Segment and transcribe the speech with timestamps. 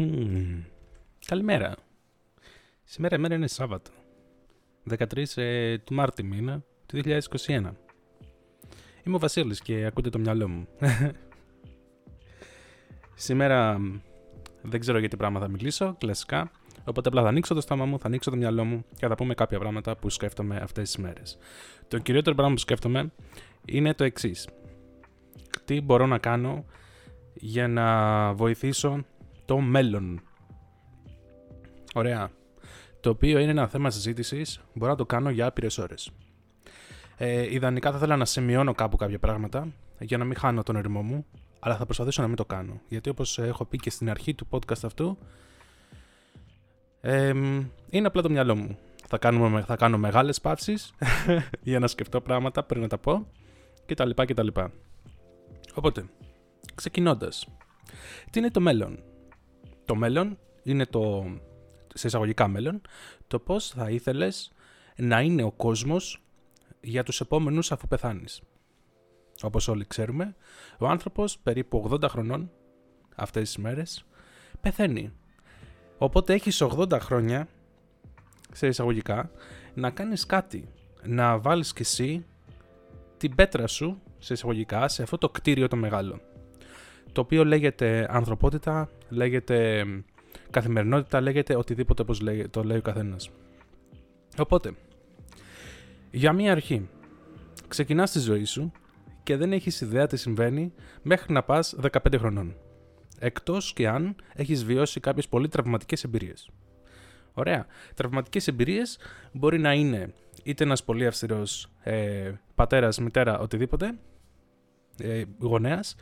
[0.00, 0.62] Μμμ.
[1.26, 1.74] Καλημέρα.
[2.84, 3.90] Σήμερα η μέρα είναι Σάββατο.
[4.90, 7.20] 13 ε, του Μάρτη μήνα του 2021.
[9.04, 10.68] Είμαι ο Βασίλης και ακούτε το μυαλό μου.
[13.14, 14.00] Σήμερα μ,
[14.62, 16.50] δεν ξέρω για τι πράγμα θα μιλήσω, κλασικά.
[16.84, 19.34] Οπότε απλά θα ανοίξω το στόμα μου, θα ανοίξω το μυαλό μου και θα πούμε
[19.34, 21.38] κάποια πράγματα που σκέφτομαι αυτές τις μέρες.
[21.88, 23.12] Το κυριότερο πράγμα που σκέφτομαι
[23.64, 24.48] είναι το εξής.
[25.64, 26.64] Τι μπορώ να κάνω
[27.34, 29.04] για να βοηθήσω
[29.48, 30.20] το μέλλον.
[31.94, 32.30] Ωραία.
[33.00, 36.10] Το οποίο είναι ένα θέμα συζήτησης, μπορώ να το κάνω για άπειρες ώρες.
[37.16, 41.02] Ε, ιδανικά θα ήθελα να σημειώνω κάπου κάποια πράγματα για να μην χάνω τον ρυθμό
[41.02, 41.26] μου,
[41.60, 42.80] αλλά θα προσπαθήσω να μην το κάνω.
[42.88, 45.18] Γιατί όπως έχω πει και στην αρχή του podcast αυτού,
[47.00, 47.32] ε,
[47.90, 48.78] είναι απλά το μυαλό μου.
[49.06, 50.94] Θα, κάνουμε, θα κάνω μεγάλες παύσεις
[51.70, 53.26] για να σκεφτώ πράγματα πριν να τα πω
[53.86, 54.10] κτλ.
[54.14, 54.48] κτλ.
[55.74, 56.04] Οπότε,
[56.74, 57.48] ξεκινώντας.
[58.30, 59.02] Τι είναι το μέλλον;
[59.88, 61.24] Το μέλλον είναι το,
[61.94, 62.80] σε εισαγωγικά μέλλον,
[63.26, 64.52] το πώς θα ήθελες
[64.96, 66.22] να είναι ο κόσμος
[66.80, 68.42] για τους επόμενους αφού πεθάνεις.
[69.42, 70.36] Όπως όλοι ξέρουμε,
[70.78, 72.50] ο άνθρωπος περίπου 80 χρονών
[73.14, 74.04] αυτές τις μέρες
[74.60, 75.12] πεθαίνει.
[75.98, 77.48] Οπότε έχεις 80 χρόνια,
[78.52, 79.30] σε εισαγωγικά,
[79.74, 80.68] να κάνεις κάτι.
[81.02, 82.26] Να βάλεις κι εσύ
[83.16, 86.20] την πέτρα σου, σε εισαγωγικά, σε αυτό το κτίριο το μεγάλο.
[87.12, 89.84] Το οποίο λέγεται ανθρωπότητα, λέγεται
[90.50, 93.30] καθημερινότητα, λέγεται οτιδήποτε όπως λέει, το λέει ο καθένας.
[94.38, 94.72] Οπότε,
[96.10, 96.88] για μία αρχή,
[97.68, 98.72] ξεκινάς τη ζωή σου
[99.22, 102.56] και δεν έχεις ιδέα τι συμβαίνει μέχρι να πας 15 χρονών.
[103.18, 106.50] Εκτός και αν έχεις βιώσει κάποιες πολύ τραυματικές εμπειρίες.
[107.32, 107.66] Ωραία.
[107.94, 108.98] Τραυματικές εμπειρίες
[109.32, 110.12] μπορεί να είναι
[110.42, 113.98] είτε ένας πολύ αυστηρός ε, πατέρας, μητέρα, οτιδήποτε,
[114.98, 115.94] ε, γονέας,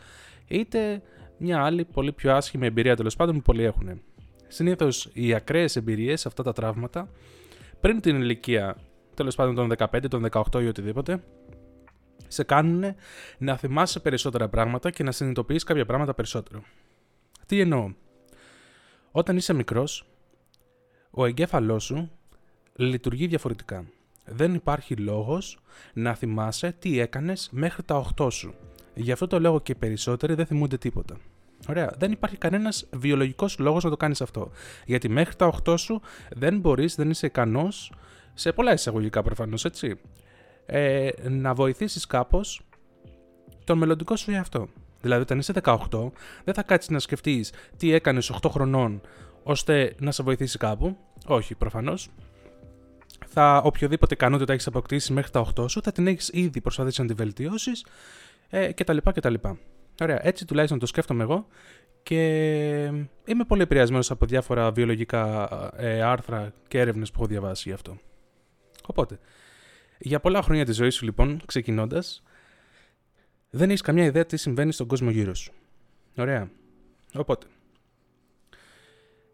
[0.49, 1.03] είτε
[1.39, 4.01] μια άλλη πολύ πιο άσχημη εμπειρία τέλος πάντων που πολλοί έχουν.
[4.49, 7.09] Συνήθως οι ακραίες εμπειρίες, αυτά τα τραύματα,
[7.81, 8.77] πριν την ηλικία
[9.15, 11.23] τέλος πάντων των 15, των 18 ή οτιδήποτε,
[12.29, 12.95] σε κάνουν
[13.39, 16.63] να θυμάσαι περισσότερα πράγματα και να συνειδητοποιείς κάποια πράγματα περισσότερο.
[17.47, 17.93] Τι εννοώ;
[19.11, 20.07] Όταν είσαι μικρός,
[21.11, 22.11] ο εγκέφαλός σου
[22.77, 23.85] λειτουργεί διαφορετικά.
[24.25, 25.59] Δεν υπάρχει λόγος
[25.93, 28.55] να θυμάσαι τι έκανες μέχρι τα 8 σου.
[28.97, 31.17] Γι' αυτό το λόγο και οι περισσότεροι δεν θυμούνται τίποτα.
[31.69, 31.93] Ωραία.
[31.99, 34.51] Δεν υπάρχει κανένας βιολογικός λόγος να το κάνεις αυτό.
[34.87, 37.93] Γιατί μέχρι τα 8 σου δεν μπορείς, δεν είσαι ικανός,
[38.35, 40.01] σε πολλά εισαγωγικά προφανώς, έτσι,
[40.67, 42.61] ε, να βοηθήσεις κάπως
[43.65, 44.69] τον μελλοντικό σου εαυτό.
[45.01, 46.13] Δηλαδή, όταν είσαι 18,
[46.45, 49.01] δεν θα κάτσεις να σκεφτείς τι έκανες 8 χρονών
[49.43, 50.97] ώστε να σε βοηθήσει κάπου.
[51.27, 52.11] Όχι, προφανώς.
[53.27, 57.07] Θα οποιοδήποτε ικανότητα έχεις αποκτήσει μέχρι τα 8 σου, θα την έχεις ήδη προσπαθήσει να
[57.07, 57.85] τη βελτιώσεις
[58.49, 58.97] ε, κτλ.
[58.97, 59.35] κτλ.
[60.01, 61.47] Ωραία, έτσι τουλάχιστον το σκέφτομαι εγώ
[62.03, 62.85] και
[63.25, 67.99] είμαι πολύ επηρεασμένος από διάφορα βιολογικά ε, άρθρα και έρευνες που έχω διαβάσει γι' αυτό.
[68.87, 69.19] Οπότε,
[69.99, 72.23] για πολλά χρόνια της ζωής σου λοιπόν, ξεκινώντας,
[73.51, 75.53] δεν έχεις καμιά ιδέα τι συμβαίνει στον κόσμο γύρω σου.
[76.17, 76.51] Ωραία.
[77.15, 77.47] Οπότε,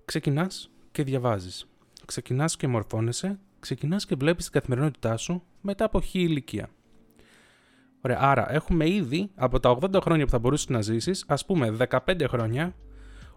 [0.04, 1.66] ξεκινάς και διαβάζεις.
[2.04, 6.70] Ξεκινάς και μορφώνεσαι, ξεκινάς και βλέπεις την καθημερινότητά σου μετά από χι ηλικία.
[8.04, 11.76] Ωραία, άρα έχουμε ήδη από τα 80 χρόνια που θα μπορούσες να ζήσεις, ας πούμε
[11.90, 12.74] 15 χρόνια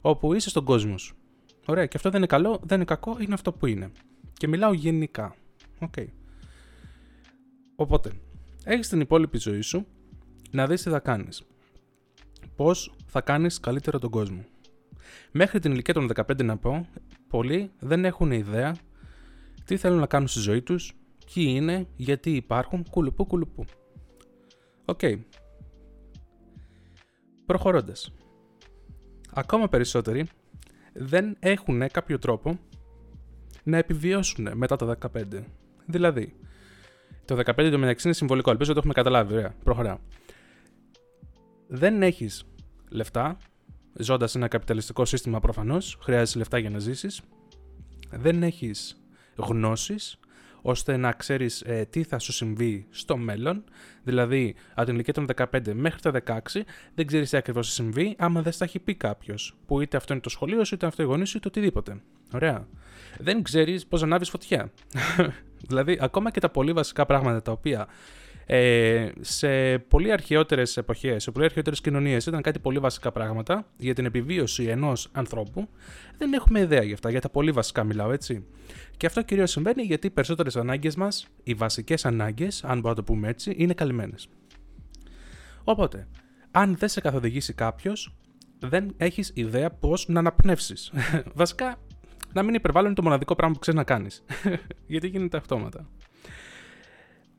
[0.02, 1.16] όπου είσαι στον κόσμο σου.
[1.66, 3.92] Ωραία, και αυτό δεν είναι καλό, δεν είναι κακό, είναι αυτό που είναι.
[4.34, 5.36] Και μιλάω γενικά.
[5.80, 5.94] OK.
[5.98, 6.08] Okay.
[7.76, 8.12] Οπότε,
[8.64, 9.86] έχεις την υπόλοιπη ζωή σου
[10.52, 11.44] να δεις τι θα κάνεις.
[12.56, 14.46] Πώς θα κάνεις καλύτερα τον κόσμο.
[15.32, 16.88] Μέχρι την ηλικία των 15 να πω,
[17.28, 18.76] πολλοί δεν έχουν ιδέα
[19.66, 20.94] τι θέλουν να κάνουν στη ζωή τους,
[21.34, 23.66] ποιοι είναι, γιατί υπάρχουν, κουλουπού κουλουπού.
[24.86, 25.00] OK.
[25.01, 25.19] Okay.
[27.46, 28.13] Προχωρώντας.
[29.34, 30.28] Ακόμα περισσότεροι
[30.94, 32.59] δεν έχουν κάποιο τρόπο
[33.63, 35.44] να επιβιώσουν μετά τα 15.
[35.85, 36.35] Δηλαδή,
[37.25, 38.51] το 15 το μεταξύ είναι συμβολικό.
[38.51, 39.34] Ελπίζω ότι το έχουμε καταλάβει.
[39.34, 40.00] Ωραία, προχωρά.
[41.67, 42.44] Δεν έχεις
[42.90, 43.38] λεφτά,
[43.94, 47.22] ζώντας ένα καπιταλιστικό σύστημα προφανώς, χρειάζεσαι λεφτά για να ζήσεις.
[48.11, 49.05] Δεν έχεις
[49.35, 50.20] γνώσεις,
[50.67, 53.64] ώστε να ξέρεις ε, τι θα σου συμβεί στο μέλλον.
[54.03, 56.62] Δηλαδή, από την ηλικία των 15 μέχρι τα 16,
[56.96, 59.58] δεν ξέρεις τι ακριβώς θα συμβεί, άμα δεν στα έχει πει κάποιος.
[59.66, 62.02] Που είτε αυτό είναι το σχολείο σου, είτε αυτό η γονείς σου, είτε οτιδήποτε.
[62.34, 62.67] Ωραία.
[63.17, 64.72] Δεν ξέρεις πώς να ανάβεις φωτιά.
[65.67, 67.88] δηλαδή, ακόμα και τα πολύ βασικά πράγματα τα οποία
[68.46, 73.94] ε, σε πολύ αρχαιότερες εποχές, σε πολύ αρχαιότερες κοινωνίες ήταν κάτι πολύ βασικά πράγματα για
[73.94, 75.70] την επιβίωση ενός ανθρώπου.
[76.18, 78.46] Δεν έχουμε ιδέα για αυτά, για τα πολύ βασικά μιλάω έτσι.
[78.97, 82.96] Και αυτό κυρίως συμβαίνει γιατί οι περισσότερες ανάγκες μας, οι βασικές ανάγκες, αν μπορούμε να
[82.96, 84.28] το πούμε έτσι, είναι καλυμμένες.
[85.64, 86.08] Οπότε,
[86.52, 88.16] αν δεν σε καθοδηγήσει κάποιος,
[88.59, 90.91] δεν έχεις ιδέα πώς να αναπνεύσεις.
[91.34, 91.76] Βασικά,
[92.34, 94.24] να μην υπερβάλλουν το μοναδικό πράγμα που ξέρεις να κάνεις.
[94.88, 95.90] Γιατί γίνεται αυτόματα.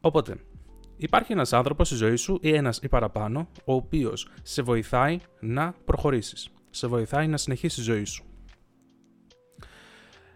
[0.00, 0.37] Οπότε,
[0.96, 5.75] υπάρχει ένας άνθρωπος στη ζωή σου ή ένας ή παραπάνω, ο οποίος σε βοηθάει να
[5.84, 6.48] προχωρήσεις.
[6.70, 8.25] Σε βοηθάει να συνεχίσεις τη ζωή σου.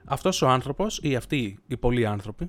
[0.05, 2.49] Αυτός ο άνθρωπος ή αυτοί οι πολλοί άνθρωποι,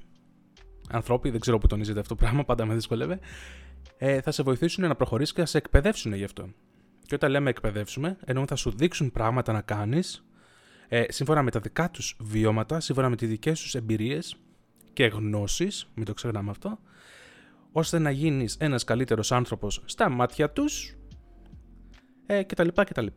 [0.90, 3.20] ανθρώποι, δεν ξέρω που τονίζεται αυτό το πράγμα, πάντα με δυσκολεύει,
[3.98, 6.50] ε, θα σε βοηθήσουν να προχωρήσεις και θα σε εκπαιδεύσουν γι' αυτό.
[7.06, 10.26] Και όταν λέμε εκπαιδεύσουμε, εννοούμε θα σου δείξουν πράγματα να κάνεις
[10.88, 14.36] ε, σύμφωνα με τα δικά τους βιώματα, σύμφωνα με τις δικές τους εμπειρίες
[14.94, 16.80] και γνώσεις, μην το ξεχνάμε αυτό,
[17.72, 20.96] ώστε να γίνεις ένας καλύτερος άνθρωπος στα μάτια τους
[22.26, 22.68] ε, κτλ.
[22.74, 23.08] κτλ.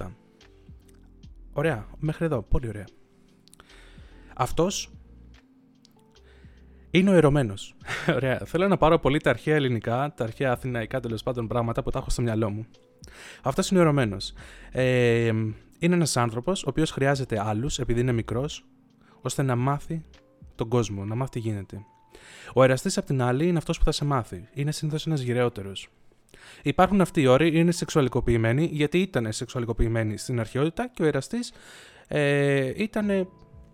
[1.52, 2.84] Ωραία, μέχρι εδώ, πολύ ωραία.
[4.36, 4.90] Αυτός
[6.90, 7.74] είναι ο ερωμένος.
[8.16, 8.38] Ωραία.
[8.44, 11.98] Θέλω να πάρω πολύ τα αρχαία ελληνικά, τα αρχαία αθηναϊκά τέλος πάντων πράγματα που τα
[11.98, 12.66] έχω στο μυαλό μου.
[13.42, 14.32] Αυτός είναι ο ερωμένος.
[14.70, 15.32] Ε,
[15.78, 18.64] είναι ένας άνθρωπος ο οποίος χρειάζεται άλλους, επειδή είναι μικρός,
[19.20, 20.04] ώστε να μάθει
[20.54, 21.84] τον κόσμο, να μάθει τι γίνεται.
[22.54, 24.48] Ο εραστής, απ' την άλλη, είναι αυτός που θα σε μάθει.
[24.52, 25.88] Είναι συνήθως ένας γυρεότερος.
[26.62, 31.52] Υπάρχουν αυτοί οι όροι, είναι σεξουαλικοποιημένοι, γιατί ήταν σεξουαλικοποιημένοι στην αρχαιότητα και ο εραστής
[32.08, 33.10] ε, ήταν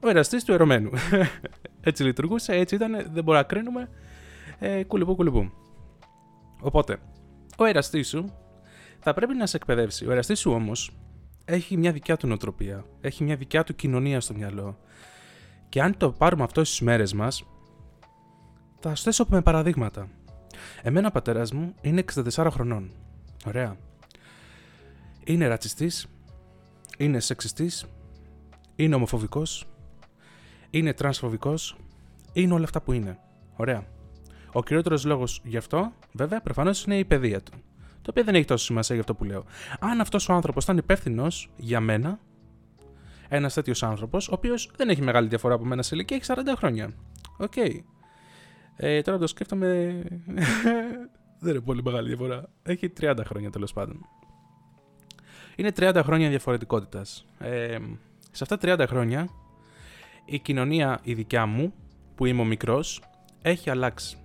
[0.00, 0.90] ο εραστής του ερωμένου.
[1.80, 3.88] έτσι λειτουργούσε, έτσι ήταν, δεν μπορούμε να κρίνουμε.
[4.58, 5.50] Ε, κουλουπού, κουλουπού.
[6.60, 6.98] Οπότε,
[7.58, 8.32] ο εραστής σου
[8.98, 10.06] θα πρέπει να σε εκπαιδεύσει.
[10.06, 10.90] Ο εραστής σου όμως
[11.44, 12.84] έχει μια δικιά του νοοτροπία.
[13.00, 14.78] Έχει μια δικιά του κοινωνία στο μυαλό.
[15.68, 17.44] Και αν το πάρουμε αυτό στις μέρες μας,
[18.80, 20.08] θα σου θέσω με παραδείγματα.
[20.82, 22.90] Εμένα ο πατέρας μου είναι 64 χρονών.
[23.46, 23.76] Ωραία.
[25.24, 26.06] Είναι ρατσιστής,
[26.98, 27.86] είναι σεξιστής,
[28.76, 29.66] είναι ομοφοβικός,
[30.70, 31.76] είναι τρανσφοβικός,
[32.32, 33.18] είναι όλα αυτά που είναι.
[33.56, 33.84] Ωραία.
[34.52, 37.52] Ο κυριότερος λόγος γι' αυτό, βέβαια, προφανώς είναι η παιδεία του.
[38.02, 39.44] Το οποίο δεν έχει τόσο σημασία για αυτό που λέω.
[39.80, 42.18] Αν αυτός ο άνθρωπος ήταν υπεύθυνος για μένα,
[43.28, 46.56] ένας τέτοιος άνθρωπος, ο οποίος δεν έχει μεγάλη διαφορά από μένα σε ηλικία, έχει 40
[46.56, 46.90] χρόνια.
[47.38, 47.52] OK.
[47.56, 47.80] Okay.
[48.76, 50.02] Ε, τώρα το σκέφτομαι.
[51.40, 52.48] δεν είναι πολύ μεγάλη διαφορά.
[52.62, 54.06] Έχει 30 χρόνια τέλος πάντων.
[55.56, 57.26] Είναι 30 χρόνια διαφορετικότητας.
[57.38, 57.78] Ε,
[58.30, 59.28] σε αυτά τα 30 χρόνια
[60.24, 61.72] η κοινωνία η δικιά μου,
[62.14, 63.02] που είμαι ο μικρός,
[63.42, 64.18] έχει αλλάξει.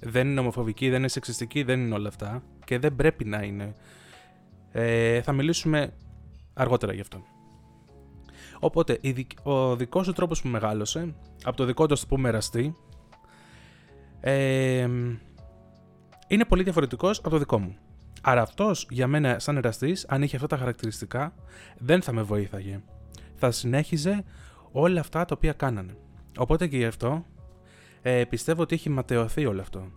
[0.00, 3.74] Δεν είναι ομοφοβική, δεν είναι σεξιστική, δεν είναι όλα αυτά και δεν πρέπει να είναι.
[4.72, 5.92] Ε, θα μιλήσουμε
[6.54, 7.22] αργότερα γι' αυτό.
[8.60, 9.00] Οπότε,
[9.42, 12.74] ο δικός σου τρόπος που μεγάλωσε, από το δικό του που μεραστεί,
[14.20, 14.88] ε,
[16.26, 17.76] είναι πολύ διαφορετικός από το δικό μου.
[18.22, 21.34] Άρα αυτός για μένα σαν εραστής, αν είχε αυτά τα χαρακτηριστικά,
[21.78, 22.80] δεν θα με βοήθαγε.
[23.34, 24.24] Θα συνέχιζε
[24.72, 25.96] όλα αυτά τα οποία κάνανε.
[26.38, 27.24] Οπότε και γι' αυτό
[28.02, 29.90] ε, πιστεύω ότι έχει ματαιωθεί όλο αυτό.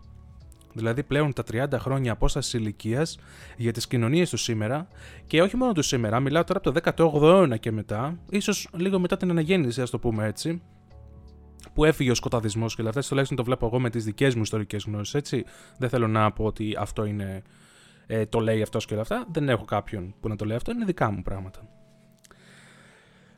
[0.74, 3.20] Δηλαδή πλέον τα 30 χρόνια απόστασης ηλικίας
[3.58, 4.88] για τις κοινωνίες του σήμερα
[5.28, 9.00] και όχι μόνο του σήμερα, μιλάω τώρα από το 18ο αιώνα και μετά, ίσως λίγο
[9.00, 10.62] μετά την αναγέννηση, ας το πούμε έτσι,
[11.74, 14.42] που έφυγε ο σκοταδισμός και όλα αυτά, τουλάχιστον το βλέπω εγώ με τις δικές μου
[14.42, 15.44] ιστορικές γνώσεις, έτσι.
[15.78, 17.42] Δεν θέλω να πω ότι αυτό είναι.
[18.06, 19.26] Ε, το λέει αυτός και όλα αυτά.
[19.32, 21.68] Δεν έχω κάποιον που να το λέει αυτό, είναι δικά μου πράγματα.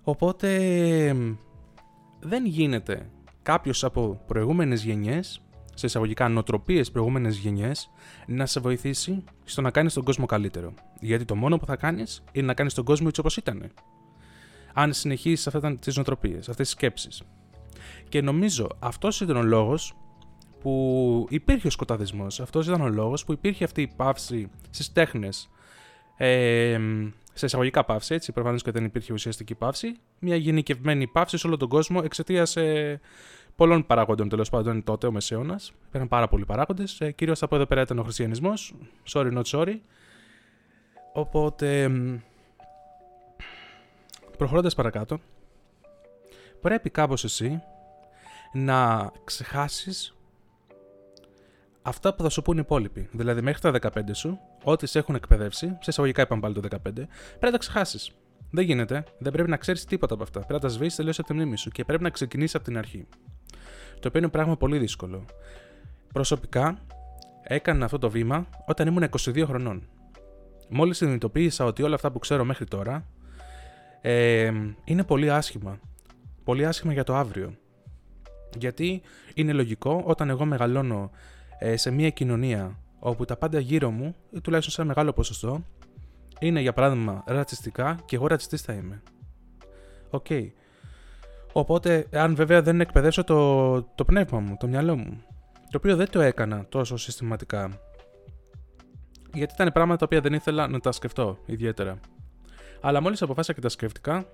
[0.04, 0.50] Οπότε
[2.20, 3.10] δεν γίνεται
[3.42, 5.42] κάποιος από προηγούμενες γενιές,
[5.74, 7.90] σε εισαγωγικά νοοτροπίες προηγούμενες γενιές,
[8.28, 10.74] να σε βοηθήσει στο να κάνεις τον κόσμο καλύτερο.
[11.00, 13.72] Γιατί το μόνο που θα κάνεις είναι να κάνεις τον κόσμο έτσι όπως ήταν.
[14.74, 17.24] Αν συνεχίσεις αυτές τις νοοτροπίες, αυτές τις σκέψεις.
[18.10, 19.94] Και νομίζω αυτός ήταν ο λόγος
[20.62, 25.50] που υπήρχε ο σκοταδισμός, αυτός ήταν ο λόγος που υπήρχε αυτή η πάυση στις τέχνες,
[26.18, 26.80] ε,
[27.34, 31.58] σε εισαγωγικά παύση, έτσι, προφανώς και δεν υπήρχε ουσιαστική παύση, μια γενικευμένη παύση σε όλο
[31.58, 33.00] τον κόσμο εξαιτίας ε,
[33.56, 35.74] πολλών παράγοντων τέλος πάντων τότε ο Μεσαίωνας.
[35.88, 37.02] Υπήρχαν πάρα πολλοί παράγοντες.
[37.02, 38.76] Ε, Κυρίως από εδώ πέρα ήταν ο χριστιανισμός.
[39.14, 39.80] Sorry, not sorry.
[41.14, 41.92] Οπότε.
[44.38, 45.20] Προχωρώντας παρακάτω,
[46.62, 47.62] πρέπει κάπως εσύ
[48.56, 50.16] να ξεχάσεις
[51.82, 53.10] αυτά που θα σου πούν οι υπόλοιποι.
[53.12, 56.78] Δηλαδή, μέχρι τα 15 σου, ό,τι σε έχουν εκπαιδεύσει, σε εισαγωγικά είπαμε πάλι το 15,
[56.82, 57.06] πρέπει
[57.40, 58.12] να τα ξεχάσεις.
[58.50, 59.04] Δεν γίνεται.
[59.18, 60.40] Δεν πρέπει να ξέρεις τίποτα από αυτά.
[60.40, 62.78] Πρέπει να τα σβήσεις τελείως από τη μνήμη σου και πρέπει να ξεκινήσεις από την
[62.78, 63.08] αρχή.
[64.00, 65.26] Το οποίο είναι πράγμα πολύ δύσκολο.
[66.14, 66.78] Προσωπικά,
[67.44, 69.88] έκανα αυτό το βήμα όταν ήμουν 22 χρονών.
[70.70, 73.06] Μόλις συνειδητοποίησα ότι όλα αυτά που ξέρω μέχρι τώρα
[74.02, 74.52] ε,
[74.84, 75.80] είναι πολύ άσχημα.
[76.44, 77.54] Πολύ άσχημα για το αύριο.
[78.58, 79.02] Γιατί
[79.34, 81.12] είναι λογικό όταν εγώ μεγαλώνω
[81.60, 85.64] ε, σε μια κοινωνία όπου τα πάντα γύρω μου, ή τουλάχιστον σε ένα μεγάλο ποσοστό,
[86.40, 89.02] είναι για παράδειγμα ρατσιστικά και εγώ ρατσιστής θα είμαι.
[90.10, 90.26] OK.
[90.30, 90.48] Okay.
[91.54, 95.22] Οπότε, αν βέβαια δεν εκπαιδεύσω το, το πνεύμα μου, το μυαλό μου,
[95.54, 97.80] το οποίο δεν το έκανα τόσο συστηματικά,
[99.34, 102.00] γιατί ήταν πράγματα τα οποία δεν ήθελα να τα σκεφτώ ιδιαίτερα.
[102.82, 104.26] Αλλά μόλις αποφάσισα και τα σκέφτηκα,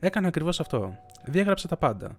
[0.00, 0.98] έκανα ακριβώς αυτό.
[1.24, 2.16] Διέγραψα τα πάντα.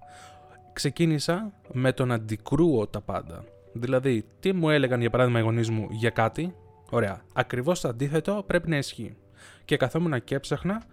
[0.74, 3.44] Ξεκίνησα με το να αντικρούω τα πάντα.
[3.74, 6.56] Δηλαδή, τι μου έλεγαν για παράδειγμα οι γονείς μου για κάτι,
[6.90, 7.22] ωραία.
[7.34, 9.16] Ακριβώς το αντίθετο πρέπει να ισχύει.
[9.66, 10.84] Και καθόμουν και έψαχνα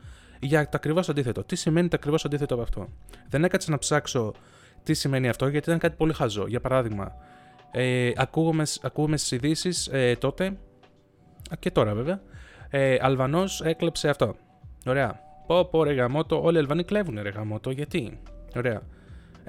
[0.41, 1.45] για το ακριβώς αντίθετο.
[1.45, 2.89] Τι σημαίνει το ακριβώς αντίθετο από αυτό;
[3.29, 4.33] Δεν έκατσα να ψάξω
[4.83, 6.47] τι σημαίνει αυτό, γιατί ήταν κάτι πολύ χαζό.
[6.47, 7.13] Για παράδειγμα,
[7.71, 10.59] ε, ακούγουμε, ακούγουμε στις ειδήσεις ε, τότε,
[11.59, 12.21] και τώρα βέβαια,
[12.71, 14.37] ε, Αλβανός έκλεψε αυτό.
[14.87, 15.21] Ωραία.
[15.47, 18.21] Πω, πω, ρε γαμότο, όλοι οι Αλβανοί κλέβουν ρε γαμότο, γιατί;
[18.57, 18.83] Ωραία.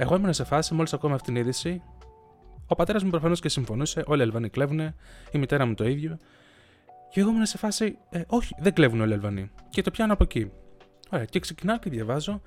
[0.01, 1.81] Εγώ ήμουν σε φάση, μόλις ακόμα αυτήν την είδηση,
[2.67, 4.79] ο πατέρας μου προφανώς και συμφωνούσε, όλοι οι Αλβανοί κλέβουν,
[5.31, 6.17] η μητέρα μου το ίδιο.
[7.09, 9.51] Και εγώ ήμουν σε φάση, ε, όχι, δεν κλέβουν όλοι οι Αλβανοί.
[9.69, 10.51] Και το πιάνω από εκεί.
[11.09, 12.41] Ωραία, και ξεκινάω και διαβάζω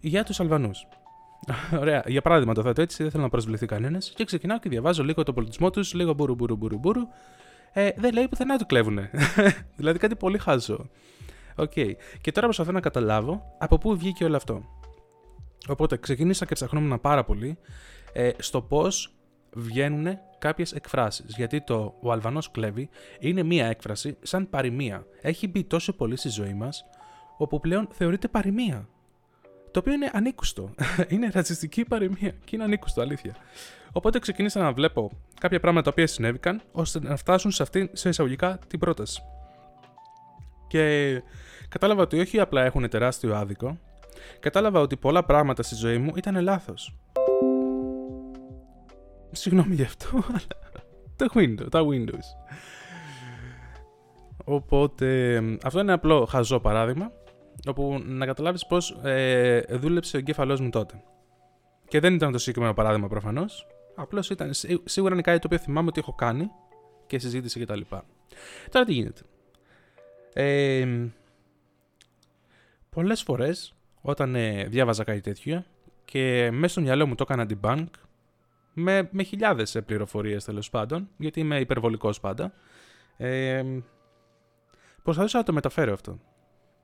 [0.00, 0.86] για τους Αλβανούς.
[1.80, 4.12] Ωραία, για παράδειγμα το θέτω έτσι, δεν θέλω να προσβληθεί κανένας.
[4.14, 7.02] Και ξεκινάω και διαβάζω λίγο το πολιτισμό τους, λίγο μπουρου μπουρου μπουρου μπουρου.
[7.72, 9.10] Ε, δεν λέει πουθενά ότι κλέβουνε.
[9.76, 10.88] δηλαδή κάτι πολύ χάζο.
[11.56, 11.72] OK.
[11.76, 11.92] Okay.
[12.20, 14.62] Και τώρα προσπαθώ να καταλάβω από πού βγήκε όλο αυτό.
[15.68, 17.58] Οπότε ξεκίνησα και ψαχνόμουν πάρα πολύ
[18.12, 19.14] ε, στο πώς
[19.52, 21.34] βγαίνουν κάποιες εκφράσεις.
[21.36, 25.06] Γιατί το ο Αλβανός κλέβει είναι μία έκφραση σαν παροιμία.
[25.20, 26.84] Έχει μπει τόσο πολύ στη ζωή μας,
[27.36, 28.88] όπου πλέον θεωρείται παροιμία.
[29.70, 30.74] Το οποίο είναι ανήκουστο.
[31.08, 33.34] είναι ρατσιστική παροιμία και είναι ανήκουστο, αλήθεια.
[33.92, 35.10] Οπότε ξεκίνησα να βλέπω
[35.40, 39.22] κάποια πράγματα τα οποία συνέβηκαν, ώστε να φτάσουν σε αυτή, σε εισαγωγικά, την πρόταση.
[40.68, 41.22] Και
[41.68, 43.78] κατάλαβα ότι όχι απλά έχουν τεράστιο άδικο,
[44.40, 46.96] κατάλαβα ότι πολλά πράγματα στη ζωή μου ήταν λάθος.
[49.30, 50.66] Συγγνώμη γι' αυτό, αλλά
[51.16, 52.56] τα Windows, τα Windows.
[54.44, 57.12] Οπότε, αυτό είναι απλό χαζό παράδειγμα,
[57.66, 61.02] όπου να καταλάβεις πώς ε, δούλεψε ο εγκέφαλός μου τότε.
[61.88, 64.50] Και δεν ήταν το συγκεκριμένο παράδειγμα προφανώς, απλώς ήταν,
[64.84, 66.50] σίγουρα είναι κάτι το οποίο θυμάμαι ότι έχω κάνει
[67.06, 67.80] και συζήτηση κτλ.
[68.70, 69.20] Τώρα τι γίνεται.
[70.32, 70.86] Ε,
[72.90, 73.75] πολλές φορές
[74.08, 75.64] όταν ε, διάβαζα κάτι τέτοιο
[76.04, 77.86] και μέσα στο μυαλό μου το έκανα debunk
[78.72, 82.52] με, με χιλιάδες ε, πληροφορίες τέλος πάντων, γιατί είμαι υπερβολικός πάντα,
[83.16, 83.62] ε,
[85.02, 86.18] προσπαθούσα να το μεταφέρω αυτό.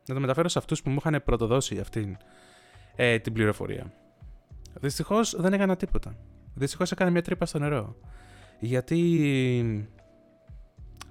[0.06, 2.16] Να το μεταφέρω σε αυτούς που μου είχαν πρωτοδώσει αυτή
[2.96, 3.92] ε, την πληροφορία.
[4.80, 6.16] Δυστυχώς δεν έκανα τίποτα.
[6.54, 7.96] Δυστυχώς έκανα μια τρύπα στο νερό.
[8.60, 9.88] Γιατί...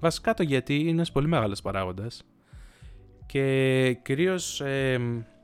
[0.00, 2.22] Βασικά το γιατί είναι ένας πολύ μεγάλος παράγοντας
[3.26, 4.98] και κυρίως ε,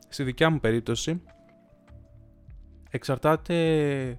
[0.09, 1.23] στη δικιά μου περίπτωση
[2.91, 4.19] εξαρτάται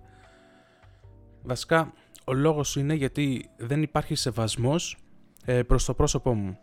[1.44, 1.94] βασικά
[2.26, 4.98] ο λόγος είναι γιατί δεν υπάρχει σεβασμός
[5.46, 6.58] ε, προς το πρόσωπό μου.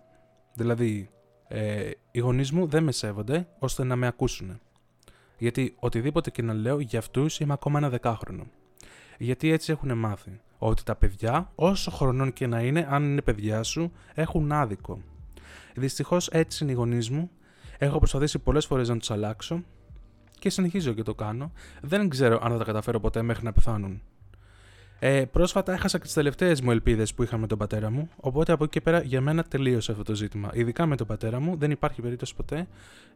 [0.54, 1.10] Δηλαδή
[1.48, 4.60] ε, οι γονείς μου δεν με σέβονται ώστε να με ακούσουν.
[5.38, 8.46] Γιατί οτιδήποτε και να λέω για αυτούς είμαι ακόμα ένα δεκάχρονο.
[9.18, 13.62] Γιατί έτσι έχουν μάθει ότι τα παιδιά όσο χρονών και να είναι αν είναι παιδιά
[13.62, 15.00] σου έχουν άδικο.
[15.74, 17.30] Δυστυχώς έτσι είναι οι γονείς μου.
[17.78, 19.62] Έχω προσπαθήσει πολλές φορές να τους αλλάξω
[20.38, 21.52] και συνεχίζω και το κάνω.
[21.82, 24.02] Δεν ξέρω αν θα τα καταφέρω ποτέ μέχρι να πεθάνουν.
[24.98, 28.52] Ε, πρόσφατα έχασα και τις τελευταίες μου ελπίδες που είχα με τον πατέρα μου, οπότε
[28.52, 30.50] από εκεί και πέρα για μένα τελείωσε αυτό το ζήτημα.
[30.52, 32.66] Ειδικά με τον πατέρα μου, δεν υπάρχει περίπτωση ποτέ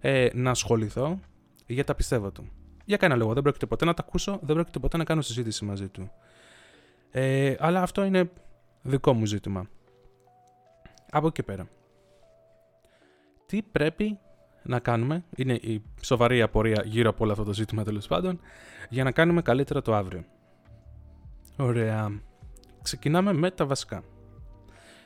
[0.00, 1.20] ε, να ασχοληθώ
[1.66, 2.50] για τα πιστεύω του.
[2.84, 3.32] Για κανένα λόγο.
[3.32, 6.10] Δεν πρόκειται ποτέ να τα ακούσω, δεν πρόκειται ποτέ να κάνω συζήτηση μαζί του.
[7.10, 8.30] Ε, αλλά αυτό είναι
[8.82, 9.68] δικό μου ζήτημα.
[11.10, 11.68] Από εκεί και πέρα
[13.50, 14.18] τι πρέπει
[14.62, 18.40] να κάνουμε, είναι η σοβαρή απορία γύρω από όλο αυτό το ζήτημα τέλος πάντων,
[18.88, 20.24] για να κάνουμε καλύτερα το αύριο.
[21.56, 22.20] Ωραία.
[22.82, 24.02] Ξεκινάμε με τα βασικά.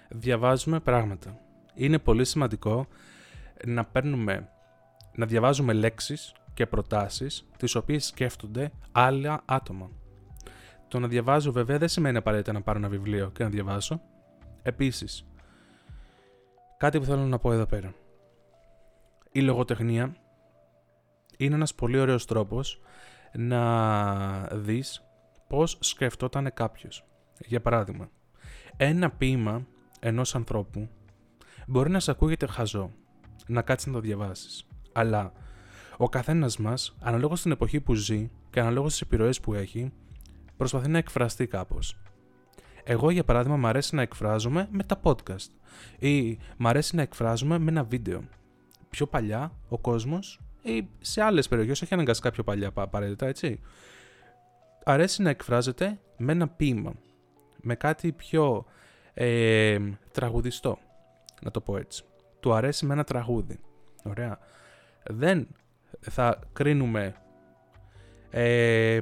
[0.09, 1.39] Διαβάζουμε πράγματα.
[1.75, 2.87] Είναι πολύ σημαντικό
[3.67, 4.49] να παίρνουμε,
[5.15, 9.91] να διαβάζουμε λέξεις και προτάσεις τις οποίες σκέφτονται άλλα άτομα.
[10.89, 14.01] Το να διαβάζω βέβαια δεν σημαίνει απαραίτητα να πάρω ένα βιβλίο και να διαβάσω.
[14.63, 15.27] Επίσης,
[16.77, 17.95] κάτι που θέλω να πω εδώ πέρα
[19.37, 20.17] η λογοτεχνία
[21.37, 22.81] είναι ένας πολύ ωραίος τρόπος
[23.33, 25.03] να δεις
[25.49, 27.05] πώς σκεφτόταν κάποιος.
[27.39, 28.09] Για παράδειγμα,
[28.77, 29.67] ένα ποίημα
[30.01, 30.89] ενός ανθρώπου
[31.67, 32.91] μπορεί να σε ακούγεται χαζό,
[33.47, 34.67] να κάτσεις να το διαβάσεις.
[34.93, 35.33] Αλλά
[35.97, 39.93] ο καθένας μας, αναλόγως στην εποχή που ζει και αναλόγως στις επιρροές που έχει,
[40.57, 41.99] προσπαθεί να εκφραστεί κάπως.
[42.85, 45.49] Εγώ, για παράδειγμα, μου αρέσει να εκφράζομαι με τα podcast
[45.99, 48.25] ή μου αρέσει να εκφράζομαι με ένα βίντεο
[48.95, 53.61] πιο παλιά ο κόσμος ή σε άλλες περιοχές, όχι αναγκαστικά πιο παλιά απαραίτητα, έτσι.
[54.85, 56.93] Αρέσει να εκφράζεται με ένα ποίημα.
[57.63, 58.65] Με κάτι πιο
[59.15, 59.79] ε,
[60.13, 60.79] τραγουδιστό,
[61.43, 62.05] να το πω έτσι.
[62.41, 63.61] Του αρέσει με ένα τραγούδι.
[64.05, 64.39] Ωραία.
[65.03, 65.47] Δεν
[66.01, 67.15] θα κρίνουμε
[68.31, 68.99] ε,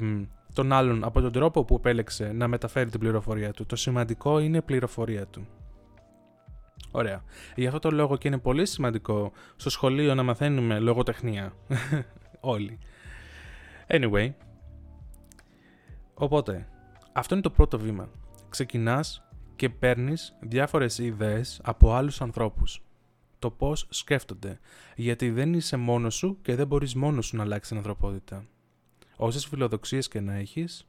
[0.53, 3.67] τον άλλον από τον τρόπο που επέλεξε να μεταφέρει την πληροφορία του.
[3.67, 5.47] Το σημαντικό είναι η πληροφορία του.
[6.95, 7.25] Ωραία.
[7.57, 11.53] Γι' αυτό το λόγο και είναι πολύ σημαντικό στο σχολείο να μαθαίνουμε λογοτεχνία.
[12.41, 12.79] Όλοι.
[13.87, 14.33] Anyway.
[16.15, 16.69] Οπότε,
[17.13, 18.09] αυτό είναι το πρώτο βήμα.
[18.49, 19.23] Ξεκινάς
[19.57, 22.83] και παίρνεις διάφορες ιδέες από άλλους ανθρώπους.
[23.39, 24.59] Το πώς σκέφτονται.
[24.97, 28.45] Γιατί δεν είσαι μόνος σου και δεν μπορείς μόνος σου να αλλάξεις την ανθρωπότητα.
[29.17, 30.87] Όσες φιλοδοξίες και να έχεις,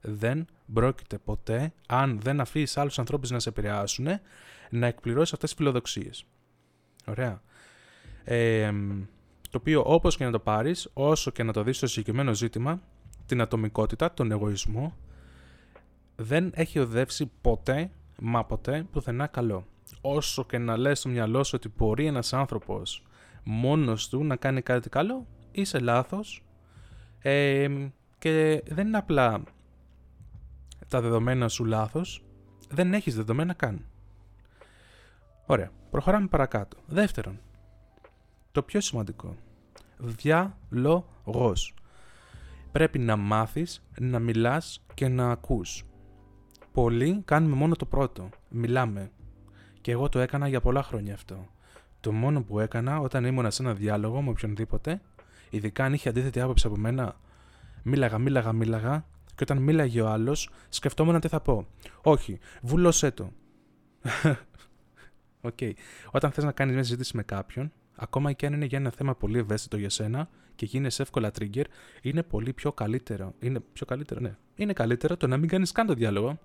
[0.00, 4.06] δεν πρόκειται ποτέ, αν δεν αφήσεις άλλους ανθρώπους να σε επηρεάσουν,
[4.70, 6.24] να εκπληρώσει αυτές τις φιλοδοξίες.
[7.06, 7.40] Ωραία.
[9.50, 12.80] το οποίο όπως και να το πάρεις, όσο και να το δεις στο συγκεκριμένο ζήτημα,
[13.26, 14.96] την ατομικότητα, τον εγωισμό,
[16.16, 19.66] δεν έχει οδεύσει ποτέ, μα ποτέ, πουθενά καλό.
[20.00, 23.02] Όσο και να λες στο μυαλό σου ότι μπορεί ένας άνθρωπος
[23.44, 26.44] μόνος του να κάνει κάτι καλό, είσαι λάθος
[28.18, 29.42] και δεν είναι απλά
[30.88, 32.22] τα δεδομένα σου λάθος,
[32.68, 33.84] δεν έχεις δεδομένα καν.
[35.46, 36.76] Ωραία, προχωράμε παρακάτω.
[36.86, 37.40] Δεύτερον,
[38.52, 39.36] το πιο σημαντικό,
[39.98, 41.74] διάλογος.
[42.72, 45.84] Πρέπει να μάθεις να μιλάς και να ακούς.
[46.72, 49.10] Πολλοί κάνουμε μόνο το πρώτο, μιλάμε.
[49.80, 51.46] Και εγώ το έκανα για πολλά χρόνια αυτό.
[52.00, 55.00] Το μόνο που έκανα όταν ήμουν σε ένα διάλογο με οποιονδήποτε,
[55.50, 57.16] ειδικά αν είχε αντίθετη άποψη από μένα,
[57.82, 61.66] μίλαγα, μίλαγα, μίλαγα, και όταν μίλαγε ο άλλος, σκεφτόμουν τι θα πω.
[62.02, 63.32] Όχι, βούλωσέ το.
[65.54, 65.72] Okay.
[66.10, 69.14] Όταν θες να κάνεις μια συζήτηση με κάποιον, ακόμα και αν είναι για ένα θέμα
[69.14, 71.64] πολύ ευαίσθητο για σένα και γίνει εύκολα trigger,
[72.02, 73.34] είναι πολύ πιο καλύτερο.
[73.38, 74.36] Είναι πιο καλύτερο, ναι.
[74.54, 76.38] Είναι καλύτερο το να μην κάνεις καν το διάλογο.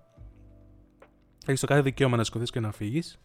[1.45, 3.19] Έχεις το κάθε δικαίωμα να σκοθεί και να φύγεις.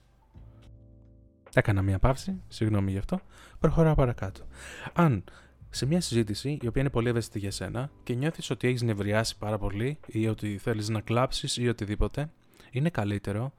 [1.54, 3.20] Έκανα μια παύση, συγγνώμη γι' αυτό.
[3.58, 4.46] Προχωράω παρακάτω.
[4.92, 5.24] Αν
[5.70, 9.38] σε μια συζήτηση η οποία είναι πολύ ευαίσθητη για σένα και νιώθεις ότι έχεις νευριάσει
[9.38, 12.30] πάρα πολύ ή ότι θέλεις να κλάψεις ή οτιδήποτε,
[12.70, 13.52] είναι καλύτερο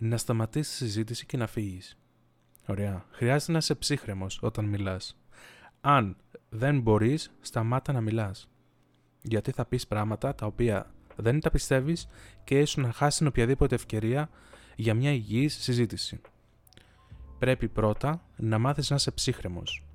[0.00, 1.98] να σταματήσεις τη συζήτηση και να φύγεις.
[2.66, 3.04] Ωραία.
[3.10, 5.20] Χρειάζεται να είσαι ψύχρεμος όταν μιλάς.
[5.80, 6.16] Αν
[6.48, 8.50] δεν μπορείς, σταμάτα να μιλάς.
[9.22, 12.08] Γιατί θα πεις πράγματα τα οποία δεν τα πιστεύεις
[12.44, 14.30] και ίσω να χάσεις οποιαδήποτε ευκαιρία
[14.76, 16.20] για μια υγιής συζήτηση.
[17.38, 19.86] Πρέπει πρώτα να μάθεις να είσαι ψύχραιμος.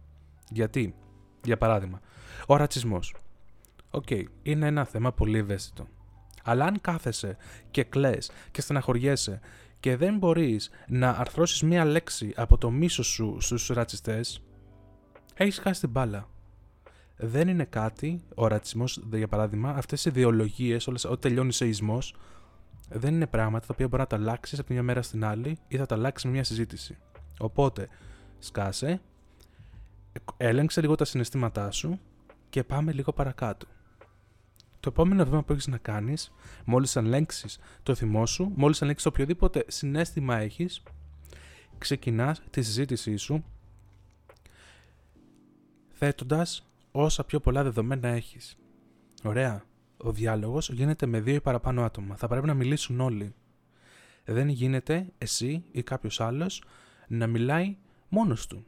[0.50, 0.96] Γιατί,
[1.44, 2.02] για παράδειγμα,
[2.48, 3.16] ο ρατσισμός.
[3.90, 4.10] Οκ,
[4.42, 5.88] είναι ένα θέμα πολύ ευαίσθητο.
[6.44, 7.38] Αλλά αν κάθεσαι
[7.72, 9.40] και κλαις και στεναχωριέσαι
[9.86, 14.42] και δεν μπορείς να αρθρώσεις μία λέξη από το μίσος σου στους ρατσιστές,
[15.34, 16.30] έχεις χάσει την μπάλα.
[17.18, 22.16] Δεν είναι κάτι, ο ρατσισμός για παράδειγμα, αυτές οι ιδεολογίες, όλες, ό,τι τελειώνει σε ισμός,
[22.90, 25.78] δεν είναι πράγματα τα οποία μπορεί να τα αλλάξεις από μια μέρα στην άλλη ή
[25.78, 26.98] θα τα αλλάξεις με μια συζήτηση.
[27.40, 27.88] Οπότε,
[28.40, 29.02] σκάσε,
[30.38, 32.00] έλεγξε λίγο τα συναισθήματά σου
[32.50, 33.68] και πάμε λίγο παρακάτω.
[34.86, 36.34] Το επόμενο βήμα που έχεις να κάνεις,
[36.66, 40.84] μόλις ελέγξεις το θυμό σου, μόλις ελέγξεις οποιοδήποτε συνέστημα έχεις,
[41.78, 43.44] ξεκινάς τη συζήτησή σου
[45.92, 48.58] θέτοντας όσα πιο πολλά δεδομένα έχεις.
[49.24, 49.64] Ωραία.
[49.98, 52.16] Ο διάλογος γίνεται με δύο ή παραπάνω άτομα.
[52.16, 53.34] Θα πρέπει να μιλήσουν όλοι.
[54.26, 56.64] Δεν γίνεται εσύ ή κάποιος άλλος
[57.08, 57.78] να μιλάει
[58.10, 58.66] μόνος του.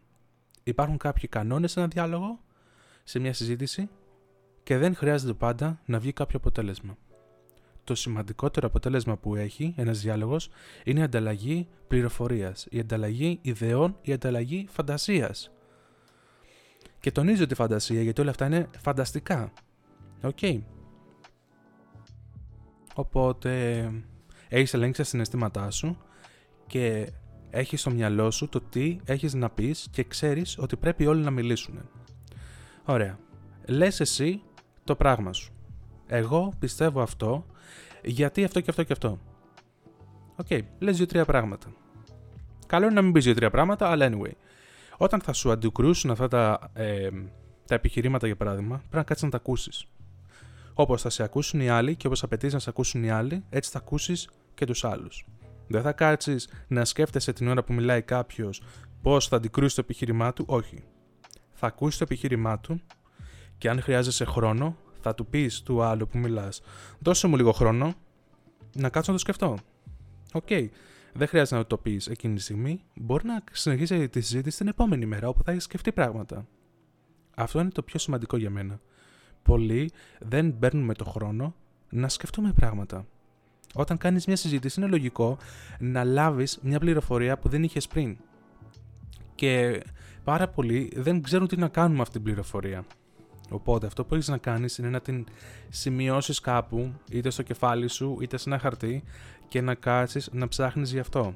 [0.63, 2.39] Υπάρχουν κάποιοι κανόνες σε ένα διάλογο,
[3.03, 3.89] σε μια συζήτηση
[4.67, 6.97] και δεν χρειάζεται πάντα να βγει κάποιο αποτέλεσμα.
[7.83, 10.49] Το σημαντικότερο αποτέλεσμα που έχει ένας διάλογος
[10.83, 15.51] είναι η ανταλλαγή πληροφορίας, η ανταλλαγή ιδεών, η ανταλλαγή φαντασίας.
[16.99, 19.51] Και τονίζω τη φαντασία γιατί όλα αυτά είναι φανταστικά.
[20.23, 20.39] Οκ.
[22.93, 23.81] Οπότε
[24.47, 25.97] έχεις ελέγξει τα συναισθήματά σου
[26.67, 27.11] και
[27.49, 31.31] έχεις στο μυαλό σου το τι έχεις να πεις και ξέρεις ότι πρέπει όλοι να
[31.31, 31.89] μιλήσουν.
[32.85, 33.19] Ωραία.
[33.65, 34.41] Λες εσύ
[34.87, 35.53] το πράγμα σου.
[36.07, 37.45] Εγώ πιστεύω αυτό,
[38.03, 39.19] γιατί αυτό και αυτό και αυτό.
[40.35, 41.67] OK, okay, λες δύο-τρία πράγματα.
[42.67, 44.31] Καλό είναι να μην πεις δύο-τρία πράγματα, αλλά anyway.
[44.97, 47.09] Όταν θα σου αντικρούσουν αυτά τα, ε,
[47.67, 49.87] τα επιχειρήματα, για παράδειγμα, πρέπει να κάτσεις να τα ακούσεις.
[50.73, 53.71] Όπως θα σε ακούσουν οι άλλοι και όπως απαιτείς να σε ακούσουν οι άλλοι, έτσι
[53.71, 55.25] θα ακούσεις και τους άλλους.
[55.67, 58.61] Δεν θα κάτσεις να σκέφτεσαι την ώρα που μιλάει κάποιος
[59.01, 60.83] πώς θα αντικρούσει το επιχείρημά του, όχι.
[61.51, 62.81] Θα ακούσεις το επιχείρημά του
[63.57, 66.61] και αν χρειάζεσαι χρόνο, θα του πεις του άλλου που μιλάς,
[66.99, 67.93] δώσε μου λίγο χρόνο
[68.75, 69.57] να κάτσω να το σκεφτώ.
[70.33, 70.45] OK.
[70.49, 70.67] Okay.
[71.13, 72.81] Δεν χρειάζεται να το πεις εκείνη τη στιγμή.
[72.95, 76.47] Μπορεί να συνεχίσει τη συζήτηση την επόμενη μέρα όπου θα έχεις σκεφτεί πράγματα.
[77.35, 78.79] Αυτό είναι το πιο σημαντικό για μένα.
[79.41, 81.55] Πολλοί δεν παίρνουμε το χρόνο
[81.89, 83.05] να σκεφτούμε πράγματα.
[83.73, 85.37] Όταν κάνεις μια συζήτηση είναι λογικό
[85.79, 88.17] να λάβεις μια πληροφορία που δεν είχες πριν.
[89.35, 89.81] Και
[90.23, 92.85] πάρα πολλοί δεν ξέρουν τι να κάνουν με αυτή την πληροφορία.
[93.49, 95.25] Οπότε αυτό που έχεις να κάνεις είναι να την
[95.69, 99.03] σημειώσεις κάπου, είτε στο κεφάλι σου, είτε σε ένα χαρτί
[99.47, 101.35] και να κάτσεις να ψάχνεις γι' αυτό.